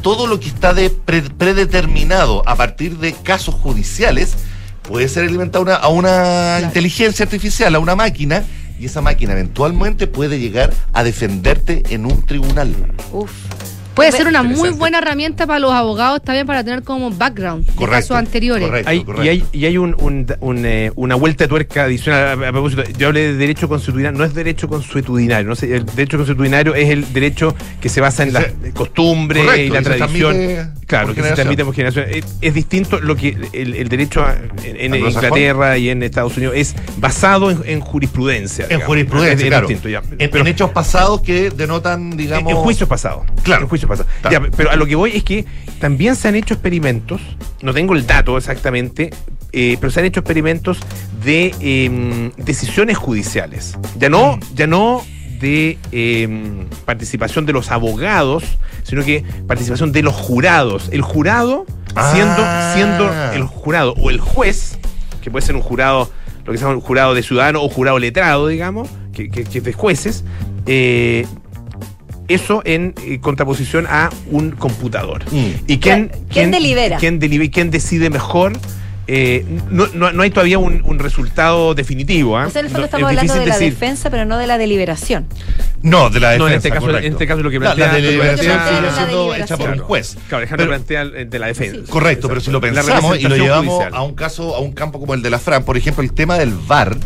[0.02, 4.34] todo lo que está de pre- predeterminado a partir de casos judiciales
[4.86, 8.44] puede ser alimentado a una, a una inteligencia artificial, a una máquina,
[8.78, 12.74] y esa máquina eventualmente puede llegar a defenderte en un tribunal.
[13.12, 13.30] Uf.
[13.94, 17.86] Puede ser una muy buena herramienta para los abogados también para tener como background de
[17.86, 18.66] casos anteriores.
[18.66, 18.90] correcto.
[18.90, 22.42] Hay- y hay, y hay un, un- un, eh, una vuelta de tuerca adicional.
[22.42, 25.48] A, a propósito, yo hablé de derecho consuetudinario, no es derecho consuetudinario.
[25.48, 29.44] No sé, el derecho consuetudinario es el derecho que se basa en la Se- costumbre
[29.44, 30.32] Correcto, y la tradición.
[30.34, 31.34] transmite Claro, por que se generación.
[31.56, 32.06] transmite por generación.
[32.10, 34.94] Es, es distinto lo que el, el derecho a- en.
[34.94, 38.64] Inglaterra y en Estados Unidos es basado en, en jurisprudencia.
[38.64, 38.86] En digamos.
[38.86, 39.66] jurisprudencia, Es- es claro.
[39.68, 40.02] distinto, ya.
[40.18, 42.50] En, Pero- en hechos pasados que denotan, en, digamos.
[42.52, 43.24] en juicios pasados.
[43.42, 43.62] Claro.
[43.62, 44.10] En juicios pasados.
[44.30, 45.44] Ya, pero a lo que voy es que
[45.80, 47.20] también se han hecho experimentos,
[47.62, 49.10] no tengo el dato exactamente,
[49.52, 50.78] eh, pero se han hecho experimentos
[51.24, 53.76] de eh, decisiones judiciales.
[53.98, 54.40] Ya no, Mm.
[54.54, 55.04] ya no
[55.40, 58.44] de eh, participación de los abogados,
[58.82, 60.88] sino que participación de los jurados.
[60.92, 61.66] El jurado
[62.12, 62.72] siendo, Ah.
[62.74, 64.78] siendo el jurado o el juez,
[65.22, 66.10] que puede ser un jurado,
[66.44, 69.58] lo que se llama un jurado de ciudadano o jurado letrado, digamos, que, que- que
[69.58, 70.24] es de jueces,
[70.66, 71.26] eh,
[72.26, 75.24] Eso en eh, contraposición a un computador.
[75.30, 75.50] Mm.
[75.66, 76.96] ¿Y quién, ¿Quién delibera?
[76.96, 77.50] ¿Quién delibera?
[77.52, 78.54] ¿Quién decide mejor?
[79.06, 82.38] Eh, no, no- no hay todavía un, un resultado definitivo.
[82.38, 82.46] ¿ah?
[82.46, 83.72] O sea, en el fondo No- estamos es hablando de la decir.
[83.74, 85.26] defensa, pero no de la deliberación.
[85.82, 87.06] No, de la defensa, No, en este caso, correcto.
[87.06, 87.86] en este caso lo que La- plantea.
[87.88, 88.38] la, que deliberación
[88.68, 89.42] sigue la siendo deliberación.
[89.42, 90.16] hecha por un juez.
[90.28, 91.90] Claro, Alejandro Pero- plantea el de la defensa.
[91.90, 93.94] Correcto, pero si lo La pensamos y lo llevamos judicial.
[93.94, 96.38] a un caso, a un campo como el de la Fran, por ejemplo, el tema
[96.38, 96.96] del VAR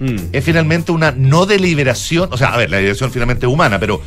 [0.00, 0.16] Mm.
[0.32, 4.00] es finalmente una no deliberación, o sea, a ver, la deliberación finalmente es humana, pero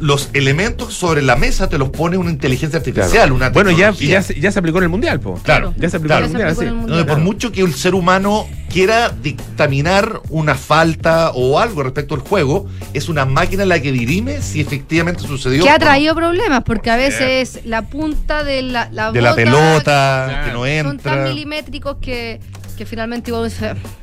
[0.00, 4.22] los elementos sobre la mesa te los pone una inteligencia artificial, una Bueno, ya, ya,
[4.22, 5.34] se- ya se aplicó en el Mundial, po.
[5.42, 6.26] Claro, Ya se aplicó claro.
[6.26, 6.66] en el Mundial, Ya se aplicó sí.
[6.66, 7.00] en el No, Mundial.
[7.00, 12.20] y por mucho que el ser humano quiera dictaminar una falta o algo respecto al
[12.20, 15.62] juego, es una máquina la que dirime si efectivamente sucedió.
[15.64, 15.78] Que ha no.
[15.80, 20.64] traído problemas, porque a veces la punta de la, la de la pelota, que no
[20.88, 21.28] son tan entra.
[21.28, 22.40] milimétricos que,
[22.78, 23.32] que finalmente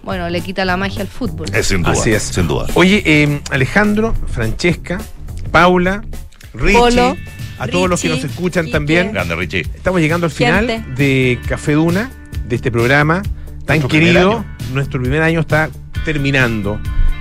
[0.04, 1.48] bueno, le quita la magia al fútbol.
[1.54, 1.94] Es sin duda.
[1.94, 2.24] Así es.
[2.24, 2.68] Sin duda.
[2.76, 5.00] Oye, eh, Alejandro, Francesca,
[5.48, 6.04] Paula,
[6.54, 7.18] Richie, Polo,
[7.60, 8.74] a todos los que nos escuchan Quique.
[8.78, 9.12] también.
[9.14, 9.62] Grande Richie.
[9.62, 10.94] Estamos llegando al final Gente.
[11.04, 12.10] de Café Duna,
[12.48, 13.22] de este programa
[13.66, 14.46] tan Nuestro querido.
[14.74, 15.70] Nuestro primer año está
[16.06, 16.80] terminando.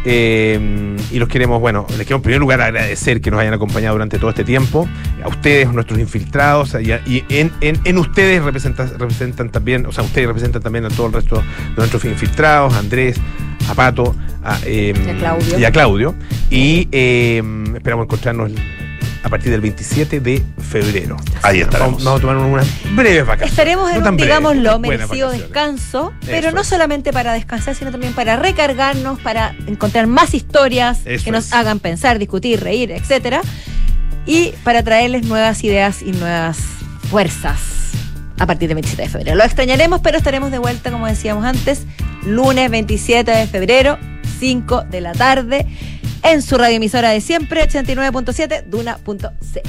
[0.08, 3.94] eh, y los queremos, bueno, les quiero en primer lugar agradecer que nos hayan acompañado
[3.96, 4.88] durante todo este tiempo.
[5.24, 9.90] A ustedes, nuestros infiltrados, y, a- y en, en- en ustedes representan, representan también, o
[9.90, 11.42] sea, ustedes representan también a todo el resto de
[11.76, 13.16] nuestros infiltrados, a Andrés,
[13.68, 14.14] a Pato,
[14.44, 15.58] a, eh, Y a Claudio.
[15.58, 16.14] y a Claudio.
[16.50, 17.42] Y eh,
[17.74, 18.52] esperamos encontrarnos
[19.22, 20.40] a partir del 27 de
[20.70, 21.16] febrero.
[21.42, 22.02] Ahí estaremos.
[22.02, 23.50] Vamos, vamos a tomar unas breves vacaciones.
[23.50, 26.66] Estaremos en No un, digámoslo, merecido descanso, pero Eso no es.
[26.68, 31.52] solamente para descansar, sino también para recargarnos, para encontrar más historias Eso que nos es.
[31.54, 33.40] hagan pensar, discutir, reír, etcétera,
[34.26, 36.58] y para traerles nuevas ideas y nuevas
[37.10, 37.58] fuerzas
[38.38, 39.36] a partir del 27 de febrero.
[39.36, 41.82] Lo extrañaremos, pero estaremos de vuelta, como decíamos antes,
[42.24, 43.98] lunes 27 de febrero,
[44.38, 45.66] 5 de la tarde,
[46.22, 49.68] en su radioemisora de siempre, 89.7, duna.cl.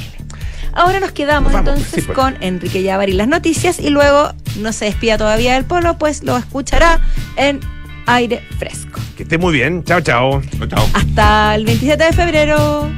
[0.74, 2.16] Ahora nos quedamos Nos vamos, entonces sí, pues.
[2.16, 6.24] con Enrique Yavar y las noticias y luego no se despida todavía del polo, pues
[6.24, 7.00] lo escuchará
[7.36, 7.60] en
[8.06, 9.00] aire fresco.
[9.16, 9.84] Que esté muy bien.
[9.84, 10.42] Chao, chao.
[10.70, 10.86] Chao.
[10.94, 12.90] Hasta el 27 de febrero.